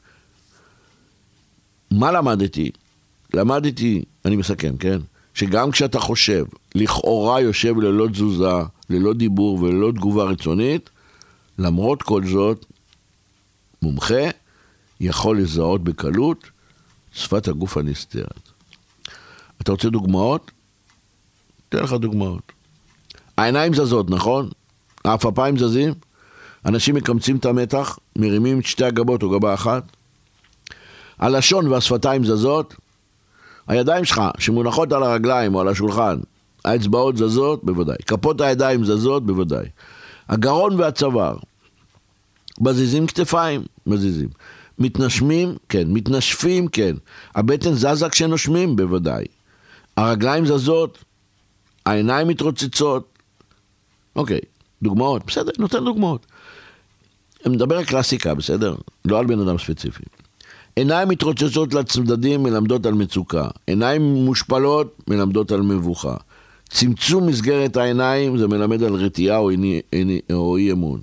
מה 1.91 2.11
למדתי? 2.11 2.71
למדתי, 3.33 4.03
אני 4.25 4.35
מסכם, 4.35 4.77
כן? 4.77 4.99
שגם 5.33 5.71
כשאתה 5.71 5.99
חושב, 5.99 6.45
לכאורה 6.75 7.41
יושב 7.41 7.77
ללא 7.77 8.07
תזוזה, 8.07 8.63
ללא 8.89 9.13
דיבור 9.13 9.61
וללא 9.61 9.91
תגובה 9.91 10.23
רצונית, 10.23 10.89
למרות 11.59 12.03
כל 12.03 12.27
זאת, 12.27 12.65
מומחה 13.81 14.29
יכול 14.99 15.39
לזהות 15.39 15.83
בקלות 15.83 16.49
שפת 17.13 17.47
הגוף 17.47 17.77
הנסתרת. 17.77 18.49
אתה 19.61 19.71
רוצה 19.71 19.89
דוגמאות? 19.89 20.51
אתן 21.75 21.83
לך 21.83 21.93
דוגמאות. 21.93 22.51
העיניים 23.37 23.73
זזות, 23.73 24.09
נכון? 24.09 24.49
העפפיים 25.05 25.57
זזים? 25.57 25.93
אנשים 26.65 26.95
מקמצים 26.95 27.37
את 27.37 27.45
המתח, 27.45 27.99
מרימים 28.15 28.59
את 28.59 28.65
שתי 28.65 28.85
הגבות 28.85 29.23
או 29.23 29.29
גבה 29.29 29.53
אחת. 29.53 29.83
הלשון 31.19 31.67
והשפתיים 31.67 32.23
זזות. 32.25 32.75
הידיים 33.67 34.05
שלך 34.05 34.21
שמונחות 34.39 34.91
על 34.91 35.03
הרגליים 35.03 35.55
או 35.55 35.61
על 35.61 35.67
השולחן, 35.67 36.19
האצבעות 36.65 37.17
זזות? 37.17 37.63
בוודאי. 37.63 37.97
כפות 38.07 38.41
הידיים 38.41 38.85
זזות? 38.85 39.25
בוודאי. 39.25 39.65
הגרון 40.29 40.79
והצוואר. 40.79 41.37
מזיזים 42.61 43.07
כתפיים? 43.07 43.63
מזיזים. 43.87 44.29
מתנשמים? 44.79 45.55
כן. 45.69 45.83
מתנשפים? 45.87 46.67
כן. 46.67 46.95
הבטן 47.35 47.73
זזה 47.73 48.09
כשנושמים? 48.09 48.75
בוודאי. 48.75 49.25
הרגליים 49.97 50.45
זזות? 50.45 51.04
העיניים 51.85 52.27
מתרוצצות? 52.27 53.19
אוקיי, 54.15 54.39
דוגמאות. 54.81 55.25
בסדר, 55.25 55.51
נותן 55.59 55.85
דוגמאות. 55.85 56.25
אני 57.45 57.55
מדבר 57.55 57.77
על 57.77 57.85
קלאסיקה, 57.85 58.33
בסדר? 58.33 58.75
לא 59.05 59.19
על 59.19 59.25
בן 59.25 59.39
אדם 59.39 59.57
ספציפי. 59.57 60.03
עיניים 60.75 61.09
מתרוצצות 61.09 61.73
לצדדים 61.73 62.43
מלמדות 62.43 62.85
על 62.85 62.93
מצוקה. 62.93 63.47
עיניים 63.67 64.01
מושפלות 64.01 64.99
מלמדות 65.07 65.51
על 65.51 65.61
מבוכה. 65.61 66.15
צמצום 66.69 67.27
מסגרת 67.27 67.77
העיניים 67.77 68.37
זה 68.37 68.47
מלמד 68.47 68.83
על 68.83 68.93
רתיעה 68.93 69.37
או, 69.37 69.49
אי, 69.49 69.81
או 70.33 70.57
אי 70.57 70.71
אמון. 70.71 70.99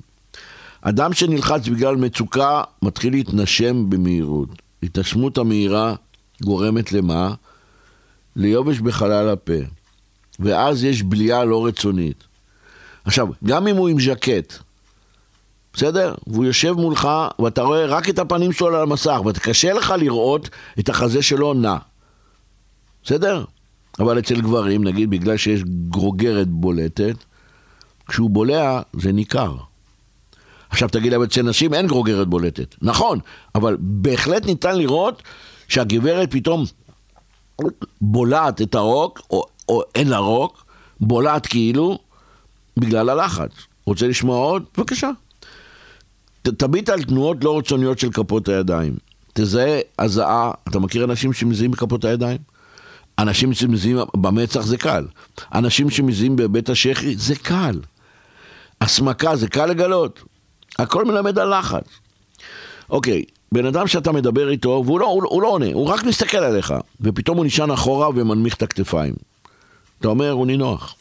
אדם 0.83 1.12
שנלחץ 1.12 1.68
בגלל 1.68 1.97
מצוקה 1.97 2.62
מתחיל 2.83 3.12
להתנשם 3.12 3.90
במהירות. 3.90 4.49
התנשמות 4.83 5.38
המהירה 5.38 5.95
גורמת 6.42 6.92
למה? 6.92 7.35
ליובש 8.37 8.81
בחלל 8.81 9.29
הפה. 9.29 9.62
ואז 10.40 10.85
יש 10.85 11.03
בליעה 11.03 11.45
לא 11.45 11.66
רצונית. 11.66 12.25
עכשיו, 13.05 13.29
גם 13.45 13.68
אם 13.68 13.77
הוא 13.77 13.88
עם 13.88 14.01
ז'קט, 14.01 14.55
בסדר? 15.73 16.14
והוא 16.27 16.45
יושב 16.45 16.73
מולך, 16.73 17.09
ואתה 17.38 17.62
רואה 17.62 17.87
רק 17.87 18.09
את 18.09 18.18
הפנים 18.18 18.53
שלו 18.53 18.68
על 18.68 18.83
המסך, 18.83 19.21
וקשה 19.27 19.73
לך 19.73 19.95
לראות 19.99 20.49
את 20.79 20.88
החזה 20.88 21.23
שלו 21.23 21.55
נע. 21.55 21.77
בסדר? 23.05 23.45
אבל 23.99 24.18
אצל 24.18 24.40
גברים, 24.40 24.85
נגיד 24.85 25.11
בגלל 25.11 25.37
שיש 25.37 25.62
גרוגרת 25.88 26.49
בולטת, 26.49 27.14
כשהוא 28.07 28.31
בולע 28.31 28.81
זה 28.92 29.12
ניכר. 29.12 29.57
עכשיו 30.71 30.88
תגיד 30.88 31.12
להם, 31.12 31.23
אצל 31.23 31.42
נשים 31.42 31.75
אין 31.75 31.87
גרוגרת 31.87 32.29
בולטת. 32.29 32.75
נכון, 32.83 33.18
אבל 33.55 33.77
בהחלט 33.81 34.47
ניתן 34.47 34.79
לראות 34.79 35.23
שהגברת 35.68 36.31
פתאום 36.31 36.64
בולעת 38.01 38.62
את 38.62 38.75
הרוק, 38.75 39.21
או, 39.31 39.45
או 39.68 39.83
אין 39.94 40.09
לה 40.09 40.18
רוק, 40.18 40.64
בולעת 41.01 41.46
כאילו, 41.46 41.98
בגלל 42.77 43.11
הלחץ. 43.11 43.51
רוצה 43.87 44.07
לשמוע 44.07 44.37
עוד? 44.37 44.64
בבקשה. 44.79 45.11
תביט 46.42 46.88
על 46.88 47.03
תנועות 47.03 47.44
לא 47.44 47.59
רצוניות 47.59 47.98
של 47.98 48.12
כפות 48.12 48.48
הידיים. 48.48 48.96
תזהה 49.33 49.81
הזעה, 49.98 50.51
אתה 50.68 50.79
מכיר 50.79 51.05
אנשים 51.05 51.33
שמזיעים 51.33 51.70
בכפות 51.70 52.05
הידיים? 52.05 52.38
אנשים 53.18 53.53
שמזיעים 53.53 53.98
במצח 54.16 54.61
זה 54.61 54.77
קל. 54.77 55.07
אנשים 55.55 55.90
שמזיעים 55.90 56.37
בבית 56.37 56.68
השחי 56.68 57.16
זה 57.16 57.35
קל. 57.35 57.81
הסמקה 58.81 59.37
זה 59.37 59.48
קל 59.48 59.66
לגלות. 59.66 60.22
הכל 60.79 61.05
מלמד 61.05 61.38
על 61.38 61.59
לחץ. 61.59 61.85
אוקיי, 62.90 63.25
בן 63.53 63.66
אדם 63.66 63.87
שאתה 63.87 64.12
מדבר 64.12 64.48
איתו, 64.48 64.83
והוא 64.87 65.01
לא, 65.01 65.07
הוא, 65.07 65.22
הוא 65.25 65.42
לא 65.42 65.48
עונה, 65.48 65.66
הוא 65.72 65.87
רק 65.87 66.05
מסתכל 66.05 66.37
עליך, 66.38 66.75
ופתאום 67.01 67.37
הוא 67.37 67.46
נשען 67.46 67.70
אחורה 67.70 68.09
ומנמיך 68.09 68.55
את 68.55 68.62
הכתפיים. 68.62 69.14
אתה 70.03 70.09
אומר, 70.09 70.31
הוא 70.31 70.47
נינוח. 70.47 70.95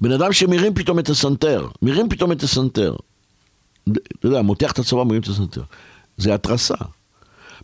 בן 0.00 0.12
אדם 0.12 0.32
שמרים 0.32 0.74
פתאום 0.74 0.98
את 0.98 1.08
הסנטר, 1.08 1.68
מרים 1.82 2.08
פתאום 2.08 2.32
את 2.32 2.42
הסנטר. 2.42 2.96
אתה 3.92 4.26
יודע, 4.26 4.42
מותח 4.42 4.72
את 4.72 4.78
הצבא, 4.78 5.04
מרים 5.04 5.20
את 5.20 5.28
הסנטר. 5.28 5.62
זה 6.16 6.34
התרסה. 6.34 6.74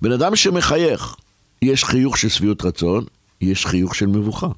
בן 0.02 0.12
אדם 0.12 0.36
שמחייך, 0.36 1.16
יש 1.62 1.84
חיוך 1.84 2.18
של 2.18 2.28
שביעות 2.28 2.64
רצון, 2.64 3.04
יש 3.40 3.66
חיוך 3.66 3.94
של 3.94 4.06
מבוכה. 4.06 4.48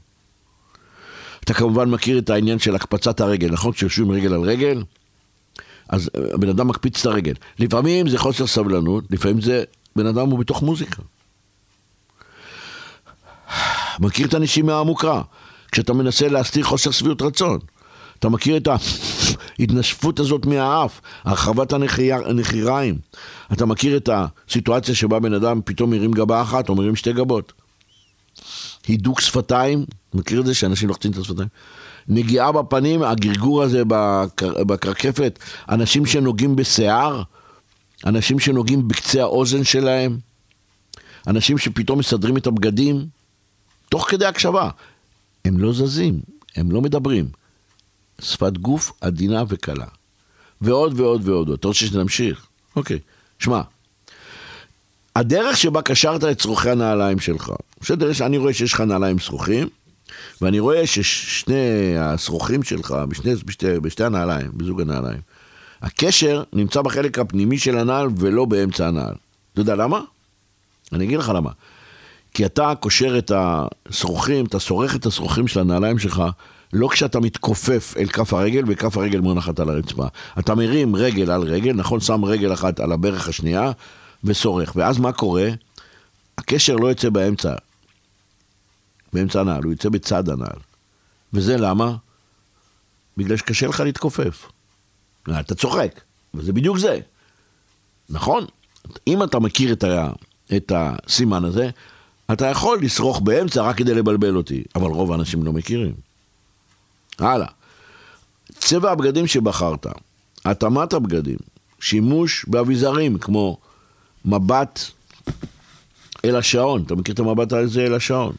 אתה 1.45 1.55
כמובן 1.55 1.91
מכיר 1.91 2.19
את 2.19 2.31
העניין 2.31 2.59
של 2.59 2.75
הקפצת 2.75 3.21
הרגל, 3.21 3.51
נכון? 3.53 3.73
כשיושבים 3.73 4.11
רגל 4.11 4.35
על 4.35 4.41
רגל, 4.41 4.83
אז 5.89 6.11
הבן 6.35 6.49
אדם 6.49 6.69
מקפיץ 6.69 7.01
את 7.01 7.07
הרגל. 7.07 7.35
לפעמים 7.59 8.09
זה 8.09 8.19
חוסר 8.19 8.47
סבלנות, 8.47 9.05
לפעמים 9.11 9.41
זה 9.41 9.65
בן 9.97 10.07
אדם 10.07 10.31
הוא 10.31 10.39
בתוך 10.39 10.63
מוזיקה. 10.63 11.03
מכיר 14.01 14.27
את 14.27 14.35
הנשימה 14.35 14.75
העמוקה, 14.75 15.23
כשאתה 15.73 15.93
מנסה 15.93 16.29
להסתיר 16.29 16.65
חוסר 16.65 16.91
שביעות 16.91 17.23
רצון. 17.23 17.59
אתה 18.19 18.29
מכיר 18.29 18.57
את 18.57 18.69
ההתנשפות 19.59 20.21
הזאת 20.21 20.47
מהאף, 20.47 21.01
הרחבת 21.25 21.73
הנחיריים. 21.73 22.99
אתה 23.53 23.67
מכיר 23.67 23.97
את 23.97 24.09
הסיטואציה 24.13 24.95
שבה 24.95 25.19
בן 25.19 25.35
אדם 25.35 25.61
פתאום 25.65 25.91
מרים 25.91 26.13
גבה 26.13 26.43
אחת 26.43 26.69
או 26.69 26.75
מרים 26.75 26.97
שתי 26.97 27.13
גבות. 27.13 27.53
הידוק 28.87 29.21
שפתיים, 29.21 29.85
מכיר 30.15 30.41
את 30.41 30.47
זה 30.47 30.55
שאנשים 30.55 30.89
לוחצים 30.89 31.11
את 31.11 31.17
השפתיים? 31.17 31.49
נגיעה 32.09 32.53
בפנים, 32.53 33.03
הגרגור 33.03 33.63
הזה 33.63 33.83
בקר, 33.89 34.65
בקרקפת, 34.65 35.39
אנשים 35.69 36.07
שנוגעים 36.07 36.57
בשיער, 36.57 37.23
אנשים 38.07 38.39
שנוגעים 38.39 38.89
בקצה 38.89 39.23
האוזן 39.23 39.65
שלהם, 39.65 40.19
אנשים 41.27 41.59
שפתאום 41.59 41.99
מסדרים 41.99 42.37
את 42.37 42.47
הבגדים, 42.47 43.07
תוך 43.89 44.11
כדי 44.11 44.27
הקשבה. 44.27 44.71
הם 45.47 45.59
לא 45.59 45.73
זזים, 45.73 46.21
הם 46.57 46.71
לא 46.71 46.81
מדברים. 46.81 47.29
שפת 48.21 48.59
גוף 48.59 48.93
עדינה 49.01 49.45
וקלה. 49.49 49.87
ועוד 50.61 51.01
ועוד 51.01 51.29
ועוד. 51.29 51.51
אתה 51.51 51.69
רוצה 51.69 51.87
שנמשיך? 51.87 52.47
אוקיי. 52.77 52.99
שמע, 53.39 53.61
הדרך 55.17 55.57
שבה 55.57 55.83
קשרת 55.83 56.25
את 56.25 56.41
צרוכי 56.41 56.71
הנעליים 56.71 57.19
שלך, 57.19 57.53
בסדר, 57.81 58.11
אני 58.21 58.39
רואה 58.39 58.53
שיש 58.53 58.73
לך 58.73 58.81
נעליים 58.81 59.19
שרוכים, 59.19 59.69
ואני 60.41 60.59
רואה 60.59 60.87
ששני 60.87 61.99
השרוכים 61.99 62.63
שלך, 62.63 62.95
בשני, 63.09 63.35
בשתי, 63.35 63.81
בשתי 63.81 64.05
הנעליים, 64.05 64.51
בזוג 64.55 64.81
הנעליים, 64.81 65.21
הקשר 65.83 66.43
נמצא 66.53 66.83
בחלק 66.83 67.19
הפנימי 67.19 67.59
של 67.59 67.79
הנעל 67.79 68.09
ולא 68.17 68.45
באמצע 68.45 68.89
הנעל. 68.89 69.15
אתה 69.53 69.61
יודע 69.61 69.77
למה? 69.77 70.01
אני 70.93 71.05
אגיד 71.05 71.19
לך 71.19 71.33
למה. 71.35 71.51
כי 72.37 72.47
אתה 72.47 72.73
קושר 72.81 73.19
את 73.19 73.33
השרוכים, 73.35 74.45
אתה 74.45 74.61
שורך 74.61 74.97
את 74.97 75.07
השרוכים 75.07 75.49
של 75.49 75.61
הנעליים 75.61 75.99
שלך, 75.99 76.23
לא 76.73 76.89
כשאתה 76.89 77.21
מתכופף 77.21 77.95
אל 77.97 78.09
כף 78.09 78.33
הרגל 78.33 78.63
וכף 78.69 78.97
הרגל 78.97 79.21
מונחת 79.21 79.61
על 79.61 79.71
הרצפה. 79.71 80.07
אתה 80.39 80.55
מרים 80.55 80.97
רגל 80.97 81.31
על 81.31 81.43
רגל, 81.43 81.73
נכון? 81.73 82.01
שם 82.01 82.25
רגל 82.25 82.53
אחת 82.53 82.81
על 82.81 82.93
הברך 82.93 83.29
השנייה 83.29 83.73
ושורך. 84.25 84.73
ואז 84.77 84.99
מה 84.99 85.13
קורה? 85.13 85.49
הקשר 86.39 86.77
לא 86.77 86.89
יוצא 86.89 87.11
באמצע, 87.11 87.55
באמצע 89.13 89.41
הנעל, 89.41 89.63
הוא 89.63 89.73
יוצא 89.73 89.89
בצד 89.89 90.29
הנעל. 90.29 90.59
וזה 91.33 91.57
למה? 91.57 91.97
בגלל 93.17 93.37
שקשה 93.37 93.67
לך 93.67 93.81
להתכופף. 93.81 94.49
אתה 95.41 95.55
צוחק, 95.55 96.01
וזה 96.35 96.53
בדיוק 96.53 96.79
זה. 96.79 97.01
נכון? 98.11 98.45
אם 99.07 99.23
אתה 99.23 99.39
מכיר 99.39 99.73
את, 99.73 99.85
ה, 99.85 100.11
את 100.57 100.73
הסימן 100.75 101.45
הזה, 101.45 101.71
אתה 102.33 102.47
יכול 102.47 102.79
לשרוך 102.83 103.21
באמצע 103.21 103.63
רק 103.63 103.77
כדי 103.77 103.95
לבלבל 103.95 104.37
אותי, 104.37 104.63
אבל 104.75 104.91
רוב 104.91 105.13
האנשים 105.13 105.45
לא 105.45 105.53
מכירים. 105.53 105.95
הלאה. 107.19 107.49
צבע 108.59 108.93
הבגדים 108.93 109.27
שבחרת, 109.27 109.87
התאמת 110.45 110.93
הבגדים, 110.93 111.37
שימוש 111.81 112.45
באביזרים 112.49 113.19
כמו 113.19 113.59
מבט 114.25 114.81
אל 116.25 116.37
השעון, 116.37 116.83
אתה 116.83 116.95
מכיר 116.95 117.15
את 117.15 117.19
המבט 117.19 117.53
הזה 117.53 117.87
אל 117.87 117.95
השעון? 117.95 118.35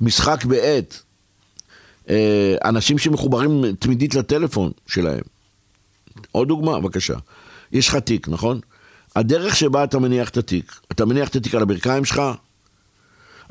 משחק 0.00 0.44
בעט, 0.44 0.94
אה, 2.08 2.56
אנשים 2.64 2.98
שמחוברים 2.98 3.74
תמידית 3.78 4.14
לטלפון 4.14 4.72
שלהם. 4.86 5.22
עוד 6.32 6.48
דוגמה, 6.48 6.80
בבקשה. 6.80 7.14
יש 7.72 7.88
לך 7.88 7.96
תיק, 7.96 8.28
נכון? 8.28 8.60
הדרך 9.16 9.56
שבה 9.56 9.84
אתה 9.84 9.98
מניח 9.98 10.28
את 10.28 10.36
התיק, 10.36 10.80
אתה 10.92 11.04
מניח 11.04 11.28
את 11.28 11.36
התיק 11.36 11.54
על 11.54 11.62
הברכיים 11.62 12.04
שלך, 12.04 12.22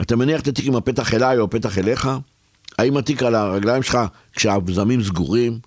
אתה 0.01 0.15
מניח 0.15 0.41
את 0.41 0.47
התיק 0.47 0.65
עם 0.65 0.75
הפתח 0.75 1.13
אליי 1.13 1.37
או 1.37 1.43
הפתח 1.43 1.77
אליך, 1.77 2.09
האם 2.77 2.97
התיק 2.97 3.23
על 3.23 3.35
הרגליים 3.35 3.83
שלך 3.83 3.99
כשהאבזמים 4.33 5.03
סגורים, 5.03 5.59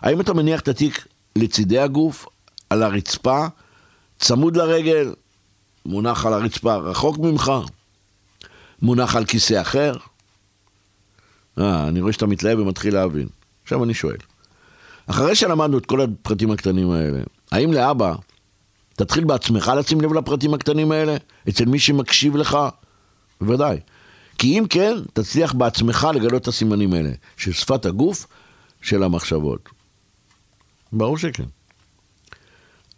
האם 0.00 0.20
אתה 0.20 0.34
מניח 0.34 0.60
את 0.60 0.68
התיק 0.68 1.06
לצידי 1.36 1.78
הגוף, 1.78 2.26
על 2.70 2.82
הרצפה, 2.82 3.46
צמוד 4.18 4.56
לרגל, 4.56 5.14
מונח 5.86 6.26
על 6.26 6.32
הרצפה 6.32 6.76
רחוק 6.76 7.18
ממך, 7.18 7.52
מונח 8.82 9.16
על 9.16 9.24
כיסא 9.24 9.60
אחר, 9.60 9.96
אה, 11.58 11.88
אני 11.88 12.00
רואה 12.00 12.12
שאתה 12.12 12.26
מתלהב 12.26 12.58
ומתחיל 12.58 12.94
להבין. 12.94 13.28
עכשיו 13.62 13.84
אני 13.84 13.94
שואל, 13.94 14.16
אחרי 15.06 15.34
שלמדנו 15.34 15.78
את 15.78 15.86
כל 15.86 16.00
הפרטים 16.00 16.50
הקטנים 16.50 16.90
האלה, 16.90 17.20
האם 17.52 17.72
לאבא 17.72 18.14
תתחיל 18.96 19.24
בעצמך 19.24 19.72
לשים 19.78 20.00
לב 20.00 20.12
לפרטים 20.12 20.54
הקטנים 20.54 20.92
האלה? 20.92 21.16
אצל 21.48 21.64
מי 21.64 21.78
שמקשיב 21.78 22.36
לך? 22.36 22.58
בוודאי. 23.40 23.78
כי 24.38 24.58
אם 24.58 24.64
כן, 24.70 24.94
תצליח 25.12 25.52
בעצמך 25.52 26.08
לגלות 26.14 26.42
את 26.42 26.48
הסימנים 26.48 26.92
האלה, 26.92 27.10
של 27.36 27.52
שפת 27.52 27.86
הגוף, 27.86 28.26
של 28.82 29.02
המחשבות. 29.02 29.68
ברור 30.92 31.18
שכן. 31.18 31.44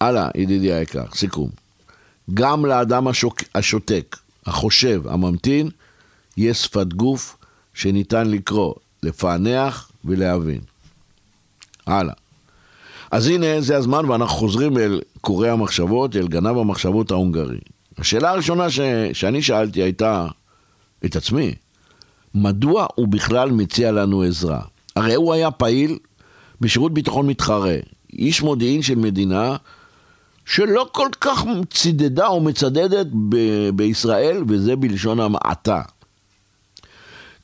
הלאה, 0.01 0.29
ידידי 0.35 0.73
היקר, 0.73 1.05
סיכום. 1.15 1.51
גם 2.35 2.67
לאדם 2.67 3.09
השוק, 3.09 3.43
השותק, 3.55 4.17
החושב, 4.47 5.03
הממתין, 5.09 5.71
יש 6.37 6.59
שפת 6.59 6.87
גוף 6.87 7.37
שניתן 7.75 8.31
לקרוא, 8.31 8.75
לפענח 9.03 9.91
ולהבין. 10.05 10.61
הלאה. 11.87 12.15
אז 13.11 13.29
הנה, 13.29 13.61
זה 13.61 13.77
הזמן 13.77 14.11
ואנחנו 14.11 14.37
חוזרים 14.37 14.79
אל 14.79 15.01
קוראי 15.21 15.51
המחשבות, 15.51 16.17
אל 16.17 16.29
גנב 16.29 16.59
המחשבות 16.59 17.11
ההונגרי. 17.11 17.59
השאלה 17.99 18.31
הראשונה 18.31 18.71
ש... 18.71 18.81
שאני 19.13 19.43
שאלתי 19.43 19.83
הייתה 19.83 20.27
את 21.05 21.17
עצמי, 21.17 21.55
מדוע 22.35 22.87
הוא 22.95 23.09
בכלל 23.09 23.51
מציע 23.51 23.93
לנו 23.93 24.23
עזרה? 24.23 24.61
הרי 24.97 25.15
הוא 25.15 25.33
היה 25.33 25.51
פעיל 25.51 25.99
בשירות 26.61 26.95
ביטחון 26.95 27.27
מתחרה, 27.27 27.77
איש 28.13 28.43
מודיעין 28.43 28.83
של 28.83 28.95
מדינה 28.95 29.57
שלא 30.45 30.89
כל 30.93 31.09
כך 31.21 31.45
צידדה 31.71 32.27
או 32.27 32.41
מצדדת 32.41 33.07
ב- 33.29 33.71
בישראל, 33.75 34.45
וזה 34.49 34.77
בלשון 34.77 35.21
המעטה. 35.21 35.83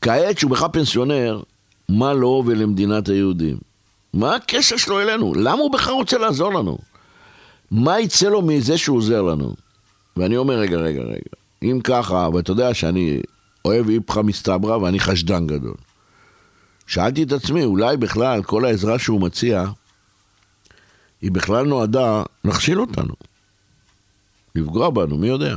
כעת 0.00 0.38
שהוא 0.38 0.50
בכלל 0.50 0.68
פנסיונר, 0.72 1.42
מה 1.88 2.12
לו 2.12 2.42
ולמדינת 2.46 3.08
היהודים? 3.08 3.56
מה 4.14 4.34
הקשר 4.34 4.76
שלו 4.76 5.00
אלינו? 5.00 5.34
למה 5.34 5.62
הוא 5.62 5.72
בכלל 5.72 5.94
רוצה 5.94 6.18
לעזור 6.18 6.54
לנו? 6.54 6.78
מה 7.70 8.00
יצא 8.00 8.28
לו 8.28 8.42
מזה 8.42 8.78
שהוא 8.78 8.96
עוזר 8.96 9.22
לנו? 9.22 9.54
ואני 10.16 10.36
אומר, 10.36 10.54
רגע, 10.54 10.76
רגע, 10.76 11.02
רגע, 11.02 11.30
אם 11.62 11.80
ככה, 11.84 12.28
ואתה 12.34 12.50
יודע 12.52 12.74
שאני 12.74 13.20
אוהב 13.64 13.88
איפכא 13.88 14.20
מסתברא 14.20 14.76
ואני 14.76 15.00
חשדן 15.00 15.46
גדול. 15.46 15.74
שאלתי 16.86 17.22
את 17.22 17.32
עצמי, 17.32 17.64
אולי 17.64 17.96
בכלל 17.96 18.42
כל 18.42 18.64
העזרה 18.64 18.98
שהוא 18.98 19.20
מציע, 19.20 19.64
היא 21.22 21.32
בכלל 21.32 21.66
נועדה 21.66 22.22
להכשיל 22.44 22.80
אותנו. 22.80 23.14
לפגוע 24.54 24.90
בנו, 24.90 25.18
מי 25.18 25.28
יודע? 25.28 25.56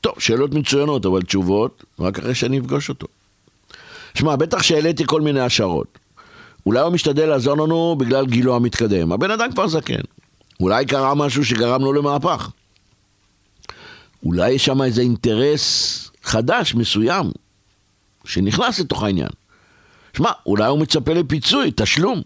טוב, 0.00 0.14
שאלות 0.18 0.54
מצוינות, 0.54 1.06
אבל 1.06 1.22
תשובות 1.22 1.84
רק 1.98 2.18
אחרי 2.18 2.34
שאני 2.34 2.58
אפגוש 2.58 2.88
אותו. 2.88 3.06
שמע, 4.14 4.36
בטח 4.36 4.62
שהעליתי 4.62 5.04
כל 5.06 5.20
מיני 5.20 5.40
השערות. 5.40 6.05
אולי 6.66 6.80
הוא 6.80 6.92
משתדל 6.92 7.26
לעזור 7.26 7.56
לנו 7.56 7.96
בגלל 7.98 8.26
גילו 8.26 8.56
המתקדם. 8.56 9.12
הבן 9.12 9.30
אדם 9.30 9.52
כבר 9.52 9.68
זקן. 9.68 10.00
אולי 10.60 10.86
קרה 10.86 11.14
משהו 11.14 11.44
שגרם 11.44 11.82
לו 11.82 11.92
למהפך. 11.92 12.50
אולי 14.24 14.50
יש 14.50 14.64
שם 14.64 14.82
איזה 14.82 15.02
אינטרס 15.02 16.10
חדש, 16.22 16.74
מסוים, 16.74 17.30
שנכנס 18.24 18.80
לתוך 18.80 19.02
העניין. 19.02 19.28
שמע, 20.16 20.30
אולי 20.46 20.66
הוא 20.66 20.78
מצפה 20.78 21.12
לפיצוי, 21.12 21.70
תשלום. 21.76 22.22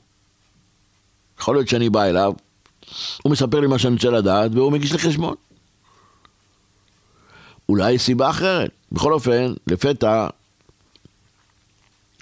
יכול 1.40 1.56
להיות 1.56 1.68
שאני 1.68 1.90
בא 1.90 2.04
אליו, 2.04 2.32
הוא 3.22 3.32
מספר 3.32 3.60
לי 3.60 3.66
מה 3.66 3.78
שאני 3.78 3.94
רוצה 3.94 4.10
לדעת, 4.10 4.50
והוא 4.54 4.72
מגיש 4.72 4.92
לי 4.92 4.98
חשבון. 4.98 5.34
אולי 7.68 7.98
סיבה 7.98 8.30
אחרת. 8.30 8.70
בכל 8.92 9.12
אופן, 9.12 9.54
לפתע, 9.66 10.26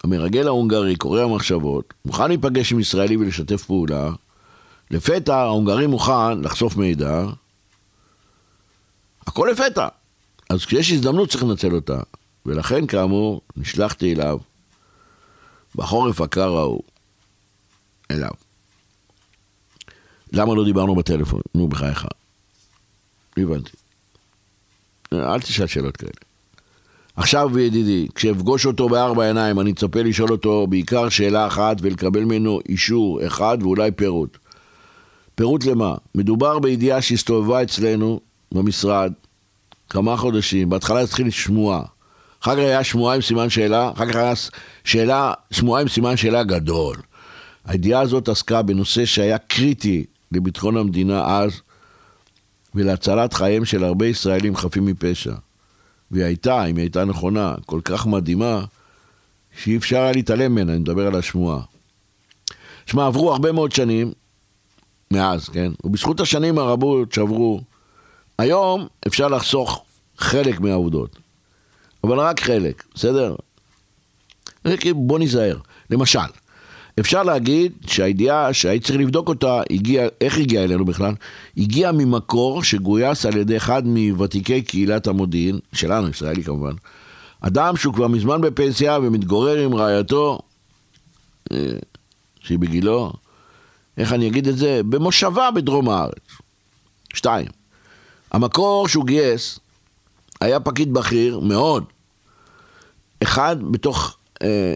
המרגל 0.05 0.47
ההונגרי, 0.47 0.97
קורא 0.97 1.23
המחשבות, 1.23 1.95
מוכן 2.05 2.29
להיפגש 2.29 2.73
עם 2.73 2.81
ישראלי 2.81 3.17
ולשתף 3.17 3.65
פעולה, 3.65 4.11
לפתע 4.91 5.37
ההונגרי 5.37 5.87
מוכן 5.87 6.41
לחשוף 6.41 6.77
מידע, 6.77 7.25
הכל 9.27 9.49
לפתע. 9.53 9.89
אז 10.51 10.65
כשיש 10.65 10.93
הזדמנות 10.93 11.31
צריך 11.31 11.43
לנצל 11.45 11.75
אותה. 11.75 12.01
ולכן, 12.47 12.87
כאמור, 12.87 13.41
נשלחתי 13.57 14.15
אליו 14.15 14.39
בחורף 15.75 16.21
הקר 16.21 16.57
ההוא, 16.57 16.83
אליו. 18.11 18.31
למה 20.33 20.55
לא 20.55 20.65
דיברנו 20.65 20.95
בטלפון? 20.95 21.41
נו, 21.55 21.69
בחייך. 21.69 22.07
הבנתי. 23.37 23.71
אל 25.13 25.41
תשאל 25.41 25.67
שאלות 25.67 25.97
כאלה. 25.97 26.28
עכשיו, 27.19 27.59
ידידי, 27.59 28.07
כשאפגוש 28.15 28.67
אותו 28.67 28.89
בארבע 28.89 29.27
עיניים, 29.27 29.61
אני 29.61 29.71
אצפה 29.71 30.03
לשאול 30.03 30.31
אותו 30.31 30.67
בעיקר 30.67 31.09
שאלה 31.09 31.47
אחת 31.47 31.77
ולקבל 31.81 32.25
ממנו 32.25 32.61
אישור 32.69 33.27
אחד 33.27 33.59
ואולי 33.61 33.91
פירוט. 33.91 34.39
פירוט 35.35 35.65
למה? 35.65 35.95
מדובר 36.15 36.59
בידיעה 36.59 37.03
שהסתובבה 37.03 37.63
אצלנו 37.63 38.21
במשרד 38.53 39.13
כמה 39.91 40.17
חודשים, 40.17 40.71
בהתחלה 40.71 41.01
התחיל 41.01 41.31
שמועה. 41.31 41.83
אחר 42.43 42.53
כך 42.53 42.59
היה 42.59 42.85
שמועה 42.85 43.15
עם 43.15 43.21
סימן 43.21 43.51
שאלה, 43.51 43.91
אחר 43.91 44.09
כך 44.09 44.17
היה 44.17 44.33
שאלה, 44.85 45.33
שמועה 45.51 45.83
עם 45.83 45.89
סימן 45.89 46.17
שאלה 46.17 46.43
גדול. 46.43 46.97
הידיעה 47.65 48.01
הזאת 48.01 48.29
עסקה 48.29 48.63
בנושא 48.63 49.05
שהיה 49.05 49.39
קריטי 49.39 50.05
לביטחון 50.33 50.77
המדינה 50.77 51.39
אז, 51.39 51.61
ולהצלת 52.75 53.33
חייהם 53.33 53.65
של 53.65 53.85
הרבה 53.85 54.07
ישראלים 54.07 54.57
חפים 54.57 54.87
מפשע. 54.87 55.35
והיא 56.11 56.25
הייתה, 56.25 56.65
אם 56.65 56.77
היא 56.77 56.83
הייתה 56.83 57.05
נכונה, 57.05 57.55
כל 57.67 57.81
כך 57.85 58.07
מדהימה, 58.07 58.65
שאי 59.63 59.77
אפשר 59.77 59.97
היה 59.97 60.13
להתעלם 60.13 60.53
ממנה, 60.53 60.73
אני 60.73 60.81
מדבר 60.81 61.07
על 61.07 61.15
השמועה. 61.15 61.61
שמע, 62.87 63.07
עברו 63.07 63.33
הרבה 63.33 63.53
מאוד 63.53 63.73
שנים, 63.73 64.13
מאז, 65.11 65.49
כן? 65.49 65.73
ובזכות 65.85 66.21
השנים 66.21 66.59
הרבות 66.59 67.13
שעברו, 67.13 67.61
היום 68.39 68.87
אפשר 69.07 69.29
לחסוך 69.29 69.85
חלק 70.19 70.61
מהעובדות, 70.61 71.19
אבל 72.05 72.19
רק 72.19 72.41
חלק, 72.41 72.85
בסדר? 72.95 73.35
בוא 74.95 75.19
ניזהר. 75.19 75.59
למשל, 75.91 76.19
אפשר 77.01 77.23
להגיד 77.23 77.73
שהידיעה 77.87 78.53
שהיית 78.53 78.85
צריך 78.85 78.99
לבדוק 78.99 79.29
אותה, 79.29 79.61
הגיע, 79.71 80.09
איך 80.21 80.39
הגיעה 80.39 80.65
אלינו 80.65 80.85
בכלל? 80.85 81.15
הגיעה 81.57 81.93
ממקור 81.93 82.63
שגויס 82.63 83.27
על 83.27 83.37
ידי 83.37 83.57
אחד 83.57 83.83
מוותיקי 83.87 84.63
קהילת 84.63 85.07
המודיעין, 85.07 85.59
שלנו, 85.73 86.09
ישראלי 86.09 86.45
כמובן. 86.45 86.73
אדם 87.41 87.77
שהוא 87.77 87.95
כבר 87.95 88.09
מזמן 88.09 88.41
בפנסיה 88.41 88.99
ומתגורר 89.03 89.59
עם 89.59 89.75
רעייתו, 89.75 90.39
אה, 91.53 91.57
שהיא 92.41 92.59
בגילו, 92.59 93.13
איך 93.97 94.13
אני 94.13 94.29
אגיד 94.29 94.49
את 94.49 94.57
זה? 94.59 94.81
במושבה 94.89 95.51
בדרום 95.51 95.89
הארץ. 95.89 96.29
שתיים, 97.15 97.49
המקור 98.31 98.89
שהוא 98.89 99.07
גייס 99.07 99.59
היה 100.41 100.61
פקיד 100.61 100.93
בכיר 100.95 101.41
מאוד, 101.41 101.85
אחד 103.23 103.57
בתוך 103.71 104.18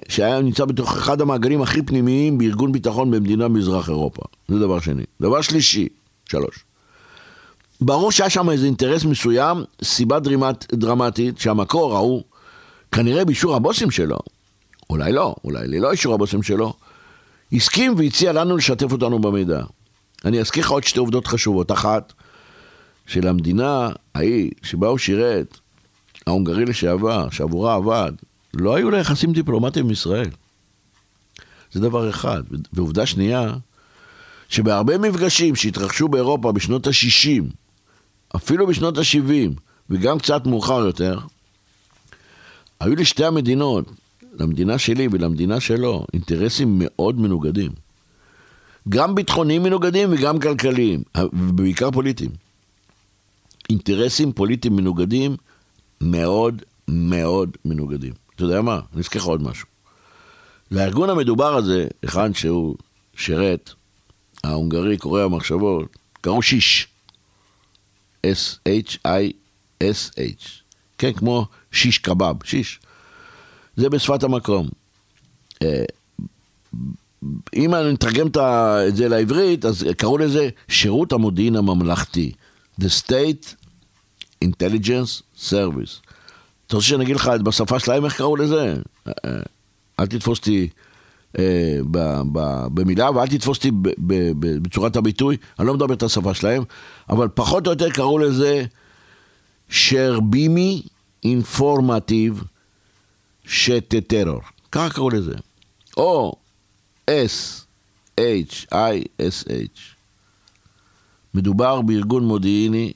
שהיה 0.09 0.41
נמצא 0.41 0.65
בתוך 0.65 0.97
אחד 0.97 1.21
המעגלים 1.21 1.63
הכי 1.63 1.83
פנימיים 1.83 2.39
בארגון 2.39 2.73
ביטחון 2.73 3.11
במדינה 3.11 3.49
במזרח 3.49 3.89
אירופה. 3.89 4.23
זה 4.49 4.59
דבר 4.59 4.81
שני. 4.81 5.03
דבר 5.21 5.41
שלישי, 5.41 5.89
שלוש. 6.29 6.65
ברור 7.81 8.13
שהיה 8.13 8.31
שם 8.31 8.51
איזה 8.51 8.67
אינטרס 8.67 9.05
מסוים, 9.05 9.65
סיבה 9.85 10.21
דרמט, 10.21 10.75
דרמטית, 10.75 11.39
שהמקור 11.39 11.97
ההוא, 11.97 12.23
כנראה 12.93 13.25
באישור 13.25 13.57
הבוסים 13.57 13.91
שלו, 13.91 14.19
אולי 14.91 15.13
לא, 15.13 15.35
אולי 15.45 15.69
ללא 15.69 15.91
אישור 15.91 16.15
הבוסים 16.15 16.43
שלו, 16.43 16.73
הסכים 17.53 17.95
והציע 17.97 18.33
לנו 18.33 18.57
לשתף 18.57 18.93
אותנו 18.93 19.19
במידע. 19.19 19.63
אני 20.25 20.41
אזכיר 20.41 20.65
לך 20.65 20.71
עוד 20.71 20.85
שתי 20.85 20.99
עובדות 20.99 21.27
חשובות. 21.27 21.73
אחת, 21.73 22.13
שלמדינה 23.07 23.91
ההיא 24.15 24.51
שבה 24.63 24.89
הוא 24.89 24.99
שירת, 24.99 25.59
ההונגרי 26.27 26.65
לשעבר, 26.65 27.31
שעבורה 27.31 27.75
עבד, 27.75 28.13
לא 28.55 28.75
היו 28.75 28.91
לה 28.91 28.99
יחסים 28.99 29.33
דיפלומטיים 29.33 29.85
עם 29.85 29.91
ישראל. 29.91 30.31
זה 31.73 31.81
דבר 31.81 32.11
אחד. 32.11 32.43
ועובדה 32.73 33.07
שנייה, 33.07 33.55
שבהרבה 34.49 34.99
מפגשים 34.99 35.57
שהתרחשו 35.57 36.09
באירופה 36.09 36.53
בשנות 36.53 36.87
ה-60, 36.87 37.43
אפילו 38.37 38.67
בשנות 38.67 38.99
ה-70, 38.99 39.61
וגם 39.91 40.19
קצת 40.19 40.47
מאוחר 40.47 40.87
יותר, 40.87 41.19
היו 42.81 42.97
לשתי 42.97 43.25
המדינות, 43.25 43.85
למדינה 44.33 44.79
שלי 44.79 45.09
ולמדינה 45.11 45.61
שלו, 45.61 46.07
אינטרסים 46.13 46.77
מאוד 46.79 47.21
מנוגדים. 47.21 47.71
גם 48.89 49.15
ביטחוניים 49.15 49.63
מנוגדים 49.63 50.13
וגם 50.13 50.41
כלכליים, 50.41 51.03
ובעיקר 51.33 51.91
פוליטיים. 51.91 52.31
אינטרסים 53.71 54.33
פוליטיים 54.33 54.77
מנוגדים 54.77 55.37
מאוד 56.01 56.63
מאוד 56.89 57.57
מנוגדים. 57.65 58.22
אתה 58.43 58.51
יודע 58.51 58.63
מה? 58.63 58.81
אני 58.93 59.01
אזכיר 59.01 59.21
לך 59.21 59.27
עוד 59.27 59.43
משהו. 59.43 59.67
לארגון 60.71 61.11
המדובר 61.11 61.55
הזה, 61.57 61.87
היכן 62.03 62.35
שהוא 62.35 62.77
שירת, 63.17 63.71
ההונגרי, 64.45 64.99
קורא 64.99 65.23
המחשבות, 65.23 65.97
קראו 66.21 66.43
שיש. 66.43 66.89
S-H-I-S-H. 68.27 69.03
כן, 70.99 71.13
כמו 71.13 71.47
שיש 71.73 71.99
קבב, 71.99 72.35
שיש. 72.45 72.81
זה 73.77 73.89
בשפת 73.89 74.23
המקום. 74.23 74.69
אה, 75.63 75.85
אם 77.55 77.75
אני 77.75 77.93
מתרגם 77.93 78.27
את 78.27 78.97
זה 78.97 79.09
לעברית, 79.09 79.65
אז 79.65 79.87
קראו 79.97 80.19
לזה 80.19 80.49
שירות 80.69 81.13
המודיעין 81.13 81.57
הממלכתי. 81.57 82.33
The 82.81 82.89
State 83.05 83.55
Intelligence 84.45 85.23
Service. 85.49 86.12
אתה 86.73 86.77
רוצה 86.77 86.89
שאני 86.89 87.05
אגיד 87.05 87.17
לך 87.17 87.31
בשפה 87.45 87.79
שלהם 87.79 88.05
איך 88.05 88.17
קראו 88.17 88.37
לזה? 88.37 88.75
אל 90.01 90.07
תתפוס 90.07 90.39
אותי 90.39 90.69
אה, 91.39 91.79
במילה 92.75 93.11
ואל 93.11 93.29
תתפוס 93.29 93.57
אותי 93.57 93.71
בצורת 94.39 94.97
הביטוי, 94.97 95.37
אני 95.59 95.67
לא 95.67 95.75
מדבר 95.75 95.95
את 95.95 96.03
השפה 96.03 96.35
שלהם, 96.35 96.63
אבל 97.11 97.29
פחות 97.35 97.67
או 97.67 97.73
יותר 97.73 97.91
קראו 97.91 98.19
לזה 98.19 98.65
שרבימי 99.69 100.83
אינפורמטיב 101.25 102.43
שטטרור. 103.45 104.41
ככה 104.73 104.91
קראו 104.91 105.11
לזה. 105.11 105.35
או 105.97 106.35
S-H-I-S-H. 107.11 108.21
מדובר 111.35 111.81
בארגון 111.81 112.25
מודיעיני, 112.25 112.93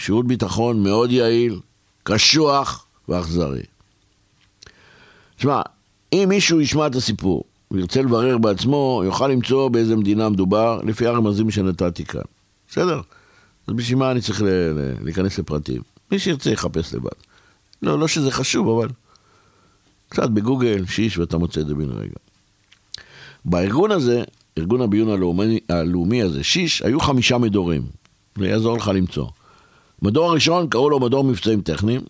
שירות 0.00 0.26
ביטחון 0.26 0.82
מאוד 0.82 1.10
יעיל, 1.10 1.60
קשוח, 2.02 2.86
ואכזרי. 3.08 3.62
שמע, 5.36 5.62
אם 6.12 6.26
מישהו 6.28 6.60
ישמע 6.60 6.86
את 6.86 6.94
הסיפור 6.94 7.44
וירצה 7.70 8.02
לברר 8.02 8.38
בעצמו, 8.38 9.02
יוכל 9.04 9.28
למצוא 9.28 9.68
באיזה 9.68 9.96
מדינה 9.96 10.28
מדובר, 10.28 10.80
לפי 10.84 11.06
הרמזים 11.06 11.50
שנתתי 11.50 12.04
כאן. 12.04 12.20
בסדר? 12.68 13.00
אז 13.66 13.74
בשביל 13.74 13.98
מה 13.98 14.10
אני 14.10 14.20
צריך 14.20 14.42
להיכנס 15.00 15.38
לפרטים? 15.38 15.82
מי 16.12 16.18
שירצה 16.18 16.50
יחפש 16.50 16.94
לבד. 16.94 17.10
לא, 17.82 17.98
לא 17.98 18.08
שזה 18.08 18.30
חשוב, 18.30 18.68
אבל 18.68 18.88
קצת 20.08 20.30
בגוגל, 20.30 20.86
שיש, 20.86 21.18
ואתה 21.18 21.38
מוצא 21.38 21.60
את 21.60 21.66
זה 21.66 21.74
בן 21.74 21.90
רגע. 21.90 22.14
בארגון 23.44 23.90
הזה, 23.90 24.22
ארגון 24.58 24.80
הביון 24.80 25.08
הלאומי, 25.08 25.58
הלאומי 25.68 26.22
הזה, 26.22 26.44
שיש, 26.44 26.82
היו 26.82 27.00
חמישה 27.00 27.38
מדורים. 27.38 27.82
זה 28.38 28.48
יעזור 28.48 28.76
לך 28.76 28.88
למצוא. 28.94 29.26
מדור 30.02 30.30
הראשון 30.30 30.68
קראו 30.68 30.90
לו 30.90 31.00
מדור 31.00 31.24
מבצעים 31.24 31.60
טכניים, 31.60 32.00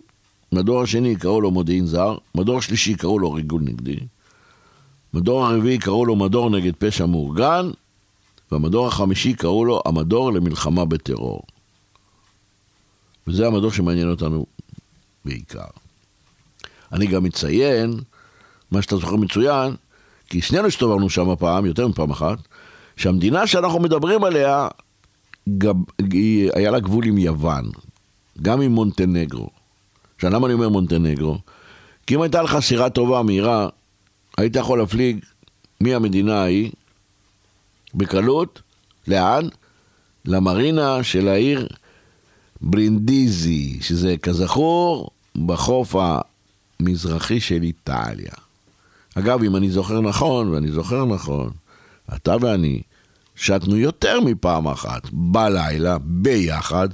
מדור 0.53 0.83
השני 0.83 1.17
קראו 1.17 1.41
לו 1.41 1.51
מודיעין 1.51 1.87
זר, 1.87 2.17
מדור 2.35 2.61
שלישי 2.61 2.95
קראו 2.95 3.19
לו 3.19 3.33
ריגול 3.33 3.63
נגדי, 3.63 3.99
מדור 5.15 5.47
הרביעי 5.47 5.79
קראו 5.79 6.07
לו 6.07 6.17
מדור 6.17 6.51
נגד 6.51 6.73
פשע 6.79 7.07
מאורגן, 7.07 7.71
והמדור 8.53 8.87
החמישי 8.87 9.35
קראו 9.35 9.65
לו 9.65 9.83
המדור 9.85 10.33
למלחמה 10.33 10.85
בטרור. 10.85 11.43
וזה 13.27 13.47
המדור 13.47 13.71
שמעניין 13.71 14.11
אותנו 14.11 14.47
בעיקר. 15.25 15.65
אני 16.93 17.07
גם 17.07 17.25
מציין, 17.25 18.01
מה 18.71 18.83
שאתה 18.83 18.97
זוכר 18.97 19.17
מצוין, 19.17 19.75
כי 20.29 20.41
שנינו 20.41 20.67
הסתובבנו 20.67 21.11
שם 21.11 21.37
פעם, 21.39 21.67
יותר 21.67 21.89
מפעם 21.89 22.11
אחת, 22.11 22.39
שהמדינה 22.97 23.47
שאנחנו 23.47 23.81
מדברים 23.81 24.25
עליה, 24.25 24.69
גב, 25.59 25.77
היה 26.55 26.71
לה 26.71 26.81
גבול 26.81 27.05
עם 27.07 27.19
יוון, 27.19 27.71
גם 28.43 28.61
עם 28.61 28.73
מונטנגרו. 28.73 29.62
עכשיו, 30.23 30.35
למה 30.35 30.47
אני 30.47 30.55
אומר 30.55 30.69
מונטנגרו? 30.69 31.39
כי 32.07 32.15
אם 32.15 32.23
הייתה 32.23 32.43
לך 32.43 32.59
סירה 32.61 32.91
טובה, 32.91 33.23
מהירה, 33.23 33.69
היית 34.39 34.57
יכול 34.57 34.79
להפליג 34.79 35.19
מהמדינה 35.81 36.43
ההיא, 36.43 36.71
בקלות, 37.95 38.63
לאן? 39.09 39.49
למרינה 40.25 41.03
של 41.03 41.29
העיר 41.29 41.69
ברינדיזי, 42.61 43.79
שזה 43.81 44.17
כזכור 44.23 45.11
בחוף 45.47 45.97
המזרחי 46.81 47.41
של 47.41 47.63
איטליה. 47.63 48.33
אגב, 49.15 49.43
אם 49.43 49.57
אני 49.57 49.71
זוכר 49.71 50.01
נכון, 50.01 50.49
ואני 50.49 50.73
זוכר 50.73 51.05
נכון, 51.05 51.51
אתה 52.15 52.37
ואני 52.41 52.83
שטנו 53.37 53.77
יותר 53.77 54.21
מפעם 54.21 54.69
אחת 54.69 55.03
בלילה, 55.13 55.97
ביחד, 56.01 56.89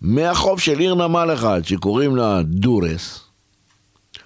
מהחוף 0.00 0.60
של 0.60 0.78
עיר 0.78 0.94
נמל 0.94 1.30
אחד 1.34 1.64
שקוראים 1.64 2.16
לה 2.16 2.42
דורס. 2.42 3.20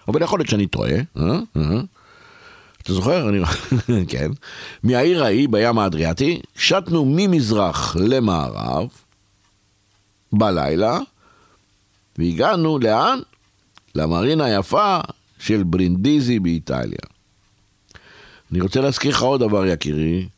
אבל 0.08 0.22
יכול 0.22 0.38
להיות 0.38 0.48
שאני 0.48 0.66
טועה, 0.66 0.90
אה? 0.90 1.38
אה? 1.56 1.80
אתה 2.82 2.92
זוכר? 2.92 3.28
אני... 3.28 3.38
כן. 4.12 4.30
מהעיר 4.82 5.24
ההיא 5.24 5.48
בים 5.48 5.78
האדריאטי, 5.78 6.40
שטנו 6.56 7.04
ממזרח 7.08 7.96
למערב, 7.96 8.88
בלילה, 10.32 10.98
והגענו 12.18 12.78
לאן? 12.78 13.18
למרינה 13.94 14.44
היפה 14.44 14.98
של 15.38 15.62
ברינדיזי 15.62 16.38
באיטליה. 16.38 16.98
אני 18.52 18.60
רוצה 18.60 18.80
להזכיר 18.80 19.10
לך 19.10 19.22
עוד 19.22 19.40
דבר, 19.40 19.66
יקירי, 19.66 20.28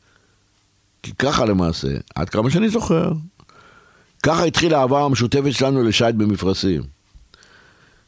כי 1.03 1.13
ככה 1.19 1.45
למעשה, 1.45 1.89
עד 2.15 2.29
כמה 2.29 2.51
שאני 2.51 2.69
זוכר, 2.69 3.13
ככה 4.23 4.45
התחילה 4.45 4.79
העבר 4.79 5.05
המשותפת 5.05 5.53
שלנו 5.53 5.83
לשייט 5.83 6.17
במפרשים. 6.17 6.83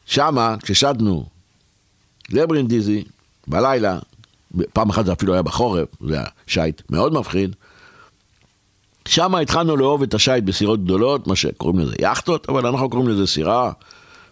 שמה, 0.05 0.55
כששטנו 0.61 1.25
לברינדיזי, 2.29 3.03
בלילה, 3.47 3.99
פעם 4.73 4.89
אחת 4.89 5.05
זה 5.05 5.13
אפילו 5.13 5.33
היה 5.33 5.41
בחורף, 5.41 5.87
זה 6.01 6.13
היה 6.13 6.25
שייט 6.47 6.81
מאוד 6.89 7.13
מפחיד, 7.13 7.55
שם 9.07 9.35
התחלנו 9.35 9.77
לאהוב 9.77 10.03
את 10.03 10.13
השייט 10.13 10.43
בסירות 10.43 10.83
גדולות, 10.83 11.27
מה 11.27 11.35
שקוראים 11.35 11.79
לזה 11.79 11.95
יאכטות, 12.01 12.49
אבל 12.49 12.67
אנחנו 12.67 12.89
קוראים 12.89 13.09
לזה 13.09 13.27
סירה, 13.27 13.71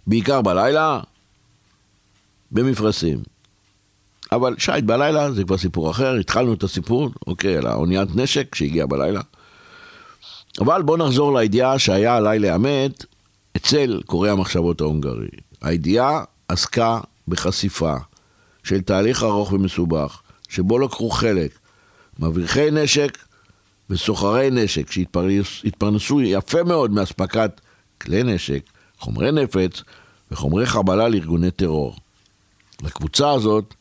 בעיקר 0.08 0.42
בלילה, 0.42 1.00
במפרשים. 2.52 3.20
אבל 4.32 4.56
שייט 4.58 4.86
בלילה 4.86 5.32
זה 5.32 5.44
כבר 5.44 5.58
סיפור 5.58 5.92
אחר, 5.92 6.16
התחלנו 6.20 6.54
את 6.54 6.64
הסיפור, 6.64 7.10
אוקיי, 7.28 7.58
על 7.58 7.68
האוניית 7.68 8.16
נשק 8.16 8.56
שהגיעה 8.56 8.88
בלילה. 8.88 9.22
אבל 10.60 10.82
בואו 10.82 10.98
נחזור 10.98 11.40
לידיעה 11.40 11.80
שהיה 11.80 12.18
עליי 12.18 12.40
לאמת 12.40 13.06
אצל 13.58 14.02
קורא 14.06 14.30
המחשבות 14.30 14.82
ההונגרי. 14.82 15.28
הידיעה 15.62 16.24
עסקה 16.48 17.00
בחשיפה 17.28 17.96
של 18.64 18.82
תהליך 18.82 19.24
ארוך 19.24 19.54
ומסובך, 19.54 20.22
שבו 20.50 20.80
לקחו 20.80 21.10
חלק 21.10 21.52
מבריחי 22.20 22.72
נשק 22.72 23.18
וסוחרי 23.90 24.50
נשק 24.52 24.92
שהתפרנסו 24.92 26.22
יפה 26.22 26.64
מאוד 26.64 26.92
מאספקת 26.92 27.62
כלי 28.02 28.24
נשק, 28.24 28.64
חומרי 29.00 29.32
נפץ 29.32 29.82
וחומרי 30.32 30.66
חבלה 30.66 31.08
לארגוני 31.08 31.52
טרור. 31.52 31.96
לקבוצה 32.84 33.32
הזאת 33.32 33.74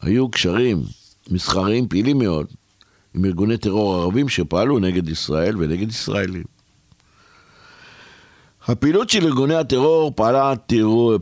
היו 0.00 0.28
קשרים 0.28 0.82
מסחריים 1.30 1.88
פעילים 1.88 2.18
מאוד 2.18 2.46
עם 3.14 3.24
ארגוני 3.24 3.56
טרור 3.56 3.94
ערבים 3.94 4.28
שפעלו 4.28 4.78
נגד 4.78 5.08
ישראל 5.08 5.56
ונגד 5.58 5.88
ישראלים. 5.88 6.44
הפעילות 8.68 9.10
של 9.10 9.26
ארגוני 9.26 9.54
הטרור 9.54 10.12
פעלה, 10.16 10.52
תראו, 10.66 11.12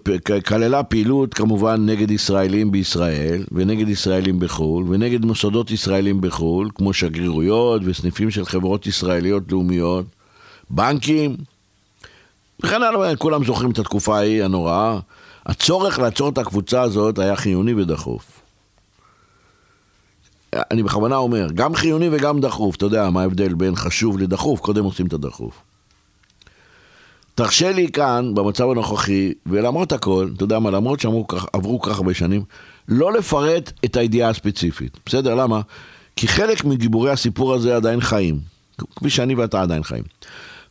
כללה 0.46 0.82
פעילות 0.82 1.34
כמובן 1.34 1.86
נגד 1.86 2.10
ישראלים 2.10 2.72
בישראל 2.72 3.44
ונגד 3.52 3.88
ישראלים 3.88 4.40
בחו"ל 4.40 4.84
ונגד 4.88 5.24
מוסדות 5.24 5.70
ישראלים 5.70 6.20
בחו"ל 6.20 6.70
כמו 6.74 6.92
שגרירויות 6.92 7.82
וסניפים 7.84 8.30
של 8.30 8.44
חברות 8.44 8.86
ישראליות 8.86 9.52
לאומיות, 9.52 10.06
בנקים 10.70 11.36
וכן 12.64 12.82
הלאה, 12.82 13.16
כולם 13.16 13.44
זוכרים 13.44 13.70
את 13.70 13.78
התקופה 13.78 14.16
ההיא 14.18 14.44
הנוראה. 14.44 14.98
הצורך 15.46 15.98
לעצור 15.98 16.28
את 16.28 16.38
הקבוצה 16.38 16.82
הזאת 16.82 17.18
היה 17.18 17.36
חיוני 17.36 17.74
ודחוף. 17.74 18.41
אני 20.70 20.82
בכוונה 20.82 21.16
אומר, 21.16 21.46
גם 21.54 21.74
חיוני 21.74 22.08
וגם 22.12 22.40
דחוף, 22.40 22.76
אתה 22.76 22.86
יודע 22.86 23.10
מה 23.10 23.20
ההבדל 23.20 23.54
בין 23.54 23.76
חשוב 23.76 24.18
לדחוף, 24.18 24.60
קודם 24.60 24.84
עושים 24.84 25.06
את 25.06 25.12
הדחוף. 25.12 25.62
תרשה 27.34 27.72
לי 27.72 27.88
כאן, 27.92 28.34
במצב 28.34 28.70
הנוכחי, 28.70 29.32
ולמרות 29.46 29.92
הכל, 29.92 30.28
אתה 30.36 30.44
יודע 30.44 30.58
מה, 30.58 30.70
למרות 30.70 31.00
שעברו 31.00 31.80
כך 31.80 31.96
הרבה 31.96 32.14
שנים, 32.14 32.42
לא 32.88 33.12
לפרט 33.12 33.72
את 33.84 33.96
הידיעה 33.96 34.30
הספציפית. 34.30 34.98
בסדר? 35.06 35.34
למה? 35.34 35.60
כי 36.16 36.28
חלק 36.28 36.64
מגיבורי 36.64 37.10
הסיפור 37.10 37.54
הזה 37.54 37.76
עדיין 37.76 38.00
חיים. 38.00 38.38
כפי 38.96 39.10
שאני 39.10 39.34
ואתה 39.34 39.62
עדיין 39.62 39.82
חיים. 39.82 40.04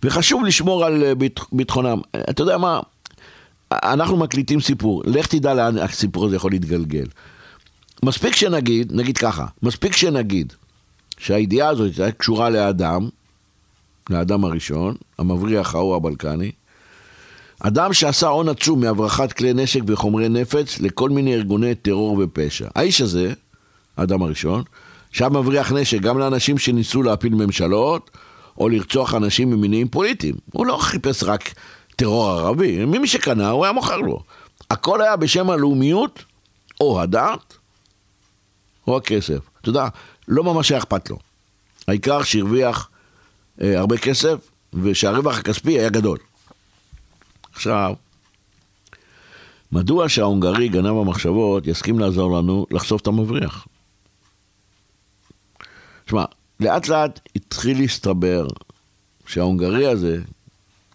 וחשוב 0.03 0.43
לשמור 0.45 0.85
על 0.85 1.03
אה, 1.03 1.13
ביטחונם. 1.51 1.99
אתה 2.29 2.41
יודע 2.43 2.57
מה? 2.57 2.79
אנחנו 3.71 4.17
מקליטים 4.17 4.61
סיפור, 4.61 5.03
לך 5.05 5.27
תדע 5.27 5.53
לאן 5.53 5.77
הסיפור 5.77 6.25
הזה 6.25 6.35
יכול 6.35 6.51
להתגלגל. 6.51 7.05
מספיק 8.05 8.35
שנגיד, 8.35 8.91
נגיד 8.95 9.17
ככה, 9.17 9.45
מספיק 9.63 9.95
שנגיד 9.95 10.53
שהידיעה 11.17 11.69
הזאת 11.69 11.87
הייתה 11.87 12.11
קשורה 12.11 12.49
לאדם, 12.49 13.09
לאדם 14.09 14.43
הראשון, 14.45 14.95
המבריח 15.19 15.75
ההוא 15.75 15.95
הבלקני, 15.95 16.51
אדם 17.59 17.93
שעשה 17.93 18.27
הון 18.27 18.49
עצום 18.49 18.81
מהברחת 18.81 19.33
כלי 19.33 19.53
נשק 19.53 19.79
וחומרי 19.87 20.29
נפץ 20.29 20.79
לכל 20.79 21.09
מיני 21.09 21.33
ארגוני 21.33 21.75
טרור 21.75 22.17
ופשע. 22.19 22.67
האיש 22.75 23.01
הזה, 23.01 23.33
האדם 23.97 24.21
הראשון, 24.21 24.63
שהיה 25.11 25.29
מבריח 25.29 25.71
נשק 25.71 26.01
גם 26.01 26.19
לאנשים 26.19 26.57
שניסו 26.57 27.03
להפיל 27.03 27.35
ממשלות, 27.35 28.11
או 28.57 28.69
לרצוח 28.69 29.15
אנשים 29.15 29.49
ממניעים 29.49 29.87
פוליטיים. 29.87 30.35
הוא 30.53 30.65
לא 30.65 30.77
חיפש 30.77 31.23
רק 31.23 31.53
טרור 31.95 32.29
ערבי, 32.29 32.85
מי 32.85 33.07
שקנה 33.07 33.49
הוא 33.49 33.65
היה 33.65 33.73
מוכר 33.73 33.97
לו. 33.97 34.23
הכל 34.69 35.01
היה 35.01 35.15
בשם 35.15 35.49
הלאומיות, 35.49 36.23
או 36.81 37.01
הדת, 37.01 37.57
או 38.91 38.97
הכסף. 38.97 39.39
אתה 39.61 39.69
יודע, 39.69 39.87
לא 40.27 40.43
ממש 40.43 40.71
היה 40.71 40.79
אכפת 40.79 41.09
לו. 41.09 41.17
העיקר 41.87 42.23
שהרוויח 42.23 42.89
אה, 43.61 43.79
הרבה 43.79 43.97
כסף, 43.97 44.51
ושהרווח 44.73 45.37
הכספי 45.39 45.79
היה 45.79 45.89
גדול. 45.89 46.17
עכשיו, 47.53 47.93
מדוע 49.71 50.09
שההונגרי, 50.09 50.69
גנב 50.69 50.97
המחשבות, 50.97 51.67
יסכים 51.67 51.99
לעזור 51.99 52.37
לנו 52.37 52.65
לחשוף 52.71 53.01
את 53.01 53.07
המבריח? 53.07 53.67
שמע, 56.09 56.25
לאט 56.59 56.87
לאט 56.87 57.19
התחיל 57.35 57.77
להסתבר 57.77 58.47
שההונגרי 59.25 59.87
הזה, 59.87 60.21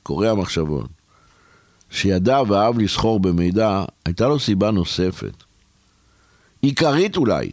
קורא 0.02 0.28
המחשבות, 0.28 0.90
שידע 1.90 2.42
ואהב 2.48 2.78
לסחור 2.78 3.20
במידע, 3.20 3.84
הייתה 4.04 4.28
לו 4.28 4.40
סיבה 4.40 4.70
נוספת. 4.70 5.44
עיקרית 6.60 7.16
אולי. 7.16 7.50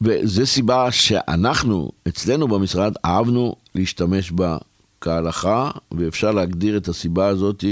וזו 0.00 0.46
סיבה 0.46 0.92
שאנחנו, 0.92 1.90
אצלנו 2.08 2.48
במשרד, 2.48 2.94
אהבנו 3.04 3.56
להשתמש 3.74 4.30
בה 4.30 4.58
כהלכה, 5.00 5.70
ואפשר 5.92 6.30
להגדיר 6.30 6.76
את 6.76 6.88
הסיבה 6.88 7.26
הזאת 7.26 7.64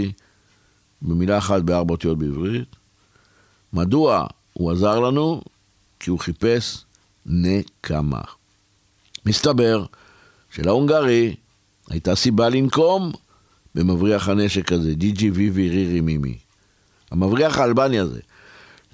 במילה 1.02 1.38
אחת 1.38 1.62
בארבע 1.62 1.92
אותיות 1.92 2.18
בעברית. 2.18 2.76
מדוע 3.72 4.26
הוא 4.52 4.72
עזר 4.72 5.00
לנו? 5.00 5.42
כי 6.00 6.10
הוא 6.10 6.18
חיפש 6.18 6.84
נקמה. 7.26 8.20
מסתבר 9.26 9.84
שלהונגרי 10.50 11.34
הייתה 11.90 12.14
סיבה 12.14 12.48
לנקום 12.48 13.12
במבריח 13.74 14.28
הנשק 14.28 14.72
הזה, 14.72 14.94
ג'י 14.94 15.12
ג'י 15.12 15.30
ויבי 15.30 15.68
רירי 15.68 16.00
מימי. 16.00 16.38
המבריח 17.10 17.58
האלבני 17.58 17.98
הזה. 17.98 18.20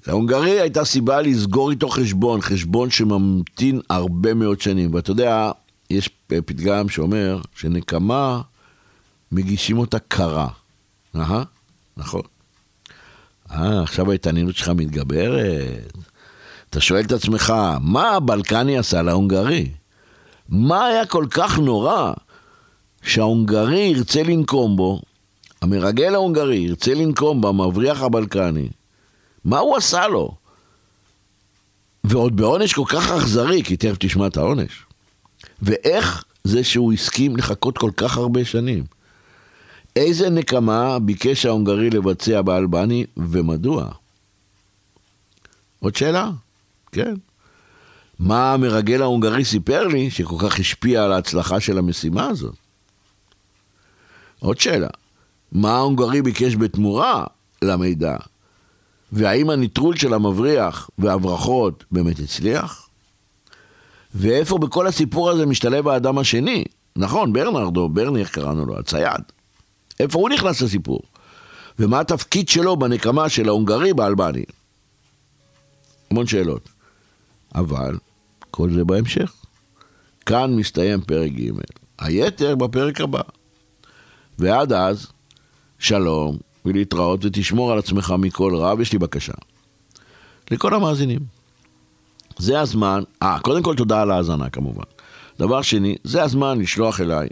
להונגרי 0.06 0.60
הייתה 0.60 0.84
סיבה 0.84 1.22
לסגור 1.22 1.70
איתו 1.70 1.88
חשבון, 1.88 2.40
חשבון 2.40 2.90
שממתין 2.90 3.80
הרבה 3.90 4.34
מאוד 4.34 4.60
שנים. 4.60 4.94
ואתה 4.94 5.10
יודע, 5.10 5.50
יש 5.90 6.10
פתגם 6.26 6.88
שאומר 6.88 7.40
שנקמה, 7.56 8.40
מגישים 9.32 9.78
אותה 9.78 9.98
קרה. 9.98 10.48
אהה, 11.16 11.42
נכון. 11.96 12.22
אה, 13.50 13.82
עכשיו 13.82 14.10
ההתעניינות 14.10 14.56
שלך 14.56 14.68
מתגברת. 14.68 15.92
אתה 16.70 16.80
שואל 16.80 17.04
את 17.04 17.12
עצמך, 17.12 17.54
מה 17.80 18.10
הבלקני 18.10 18.78
עשה 18.78 19.02
להונגרי? 19.02 19.68
מה 20.48 20.86
היה 20.86 21.06
כל 21.06 21.26
כך 21.30 21.58
נורא 21.58 22.12
שההונגרי 23.02 23.80
ירצה 23.80 24.22
לנקום 24.22 24.76
בו, 24.76 25.00
המרגל 25.62 26.14
ההונגרי 26.14 26.56
ירצה 26.56 26.94
לנקום 26.94 27.40
במבריח 27.40 28.02
הבלקני? 28.02 28.68
מה 29.44 29.58
הוא 29.58 29.76
עשה 29.76 30.08
לו? 30.08 30.34
ועוד 32.04 32.36
בעונש 32.36 32.72
כל 32.72 32.84
כך 32.88 33.10
אכזרי, 33.10 33.62
כי 33.64 33.76
תכף 33.76 33.96
תשמע 33.98 34.26
את 34.26 34.36
העונש. 34.36 34.82
ואיך 35.62 36.24
זה 36.44 36.64
שהוא 36.64 36.92
הסכים 36.92 37.36
לחכות 37.36 37.78
כל 37.78 37.90
כך 37.96 38.16
הרבה 38.16 38.44
שנים? 38.44 38.84
איזה 39.96 40.30
נקמה 40.30 40.98
ביקש 40.98 41.46
ההונגרי 41.46 41.90
לבצע 41.90 42.42
באלבני 42.42 43.04
ומדוע? 43.16 43.88
עוד 45.80 45.96
שאלה? 45.96 46.30
כן. 46.92 47.14
מה 48.18 48.54
המרגל 48.54 49.02
ההונגרי 49.02 49.44
סיפר 49.44 49.86
לי 49.86 50.10
שכל 50.10 50.36
כך 50.38 50.60
השפיע 50.60 51.04
על 51.04 51.12
ההצלחה 51.12 51.60
של 51.60 51.78
המשימה 51.78 52.26
הזאת? 52.26 52.54
עוד 54.40 54.60
שאלה. 54.60 54.88
מה 55.52 55.72
ההונגרי 55.76 56.22
ביקש 56.22 56.56
בתמורה 56.56 57.24
למידע? 57.62 58.16
והאם 59.12 59.50
הניטרול 59.50 59.96
של 59.96 60.14
המבריח 60.14 60.90
וההברחות 60.98 61.84
באמת 61.90 62.18
הצליח? 62.18 62.88
ואיפה 64.14 64.58
בכל 64.58 64.86
הסיפור 64.86 65.30
הזה 65.30 65.46
משתלב 65.46 65.88
האדם 65.88 66.18
השני? 66.18 66.64
נכון, 66.96 67.32
ברנרדו, 67.32 67.88
ברני, 67.88 68.20
איך 68.20 68.30
קראנו 68.30 68.66
לו? 68.66 68.78
הצייד. 68.78 69.22
איפה 70.00 70.18
הוא 70.18 70.28
נכנס 70.28 70.62
לסיפור? 70.62 71.00
ומה 71.78 72.00
התפקיד 72.00 72.48
שלו 72.48 72.76
בנקמה 72.76 73.28
של 73.28 73.48
ההונגרי 73.48 73.94
באלבני? 73.94 74.44
המון 76.10 76.26
שאלות. 76.26 76.68
אבל 77.54 77.98
כל 78.50 78.70
זה 78.72 78.84
בהמשך. 78.84 79.32
כאן 80.26 80.56
מסתיים 80.56 81.00
פרק 81.00 81.32
ג', 81.32 81.50
היתר 81.98 82.54
בפרק 82.54 83.00
הבא. 83.00 83.20
ועד 84.38 84.72
אז, 84.72 85.06
שלום, 85.78 86.38
ולהתראות, 86.64 87.24
ותשמור 87.24 87.72
על 87.72 87.78
עצמך 87.78 88.14
מכל 88.18 88.56
רע, 88.56 88.74
ויש 88.78 88.92
לי 88.92 88.98
בקשה. 88.98 89.32
לכל 90.50 90.74
המאזינים. 90.74 91.20
זה 92.38 92.60
הזמן, 92.60 93.02
אה, 93.22 93.38
קודם 93.42 93.62
כל 93.62 93.76
תודה 93.76 94.02
על 94.02 94.10
ההאזנה 94.10 94.50
כמובן. 94.50 94.84
דבר 95.38 95.62
שני, 95.62 95.96
זה 96.04 96.22
הזמן 96.22 96.58
לשלוח 96.58 97.00
אליי 97.00 97.28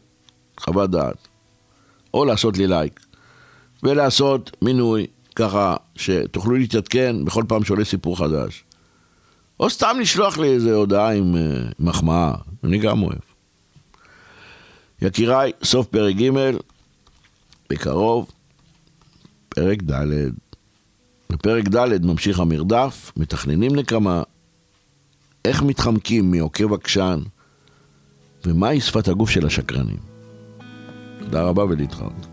חוות 0.60 0.90
דעת, 0.90 1.28
או 2.14 2.24
לעשות 2.24 2.58
לי 2.58 2.66
לייק, 2.66 3.00
ולעשות 3.82 4.56
מינוי, 4.62 5.06
ככה 5.34 5.76
שתוכלו 5.96 6.56
להתעדכן 6.56 7.24
בכל 7.24 7.44
פעם 7.48 7.64
שעולה 7.64 7.84
סיפור 7.84 8.18
חדש. 8.18 8.64
או 9.60 9.70
סתם 9.70 9.96
לשלוח 10.00 10.38
לי 10.38 10.48
איזה 10.48 10.74
הודעה 10.74 11.12
עם 11.14 11.34
uh, 11.34 11.72
מחמאה, 11.78 12.34
אני 12.64 12.78
גם 12.78 13.02
אוהב. 13.02 13.18
יקיריי, 15.02 15.52
סוף 15.62 15.86
פרק 15.86 16.16
ג', 16.16 16.30
בקרוב, 17.70 18.30
פרק 19.54 19.82
ד'. 19.82 20.06
בפרק 21.30 21.68
ד' 21.68 22.06
ממשיך 22.06 22.40
המרדף, 22.40 23.12
מתכננים 23.16 23.76
נקמה, 23.76 24.22
איך 25.44 25.62
מתחמקים 25.62 26.30
מעוקב 26.30 26.72
עקשן, 26.72 27.20
ומהי 28.46 28.80
שפת 28.80 29.08
הגוף 29.08 29.30
של 29.30 29.46
השקרנים. 29.46 29.98
תודה 31.18 31.42
רבה 31.42 31.64
ולהתראות. 31.64 32.29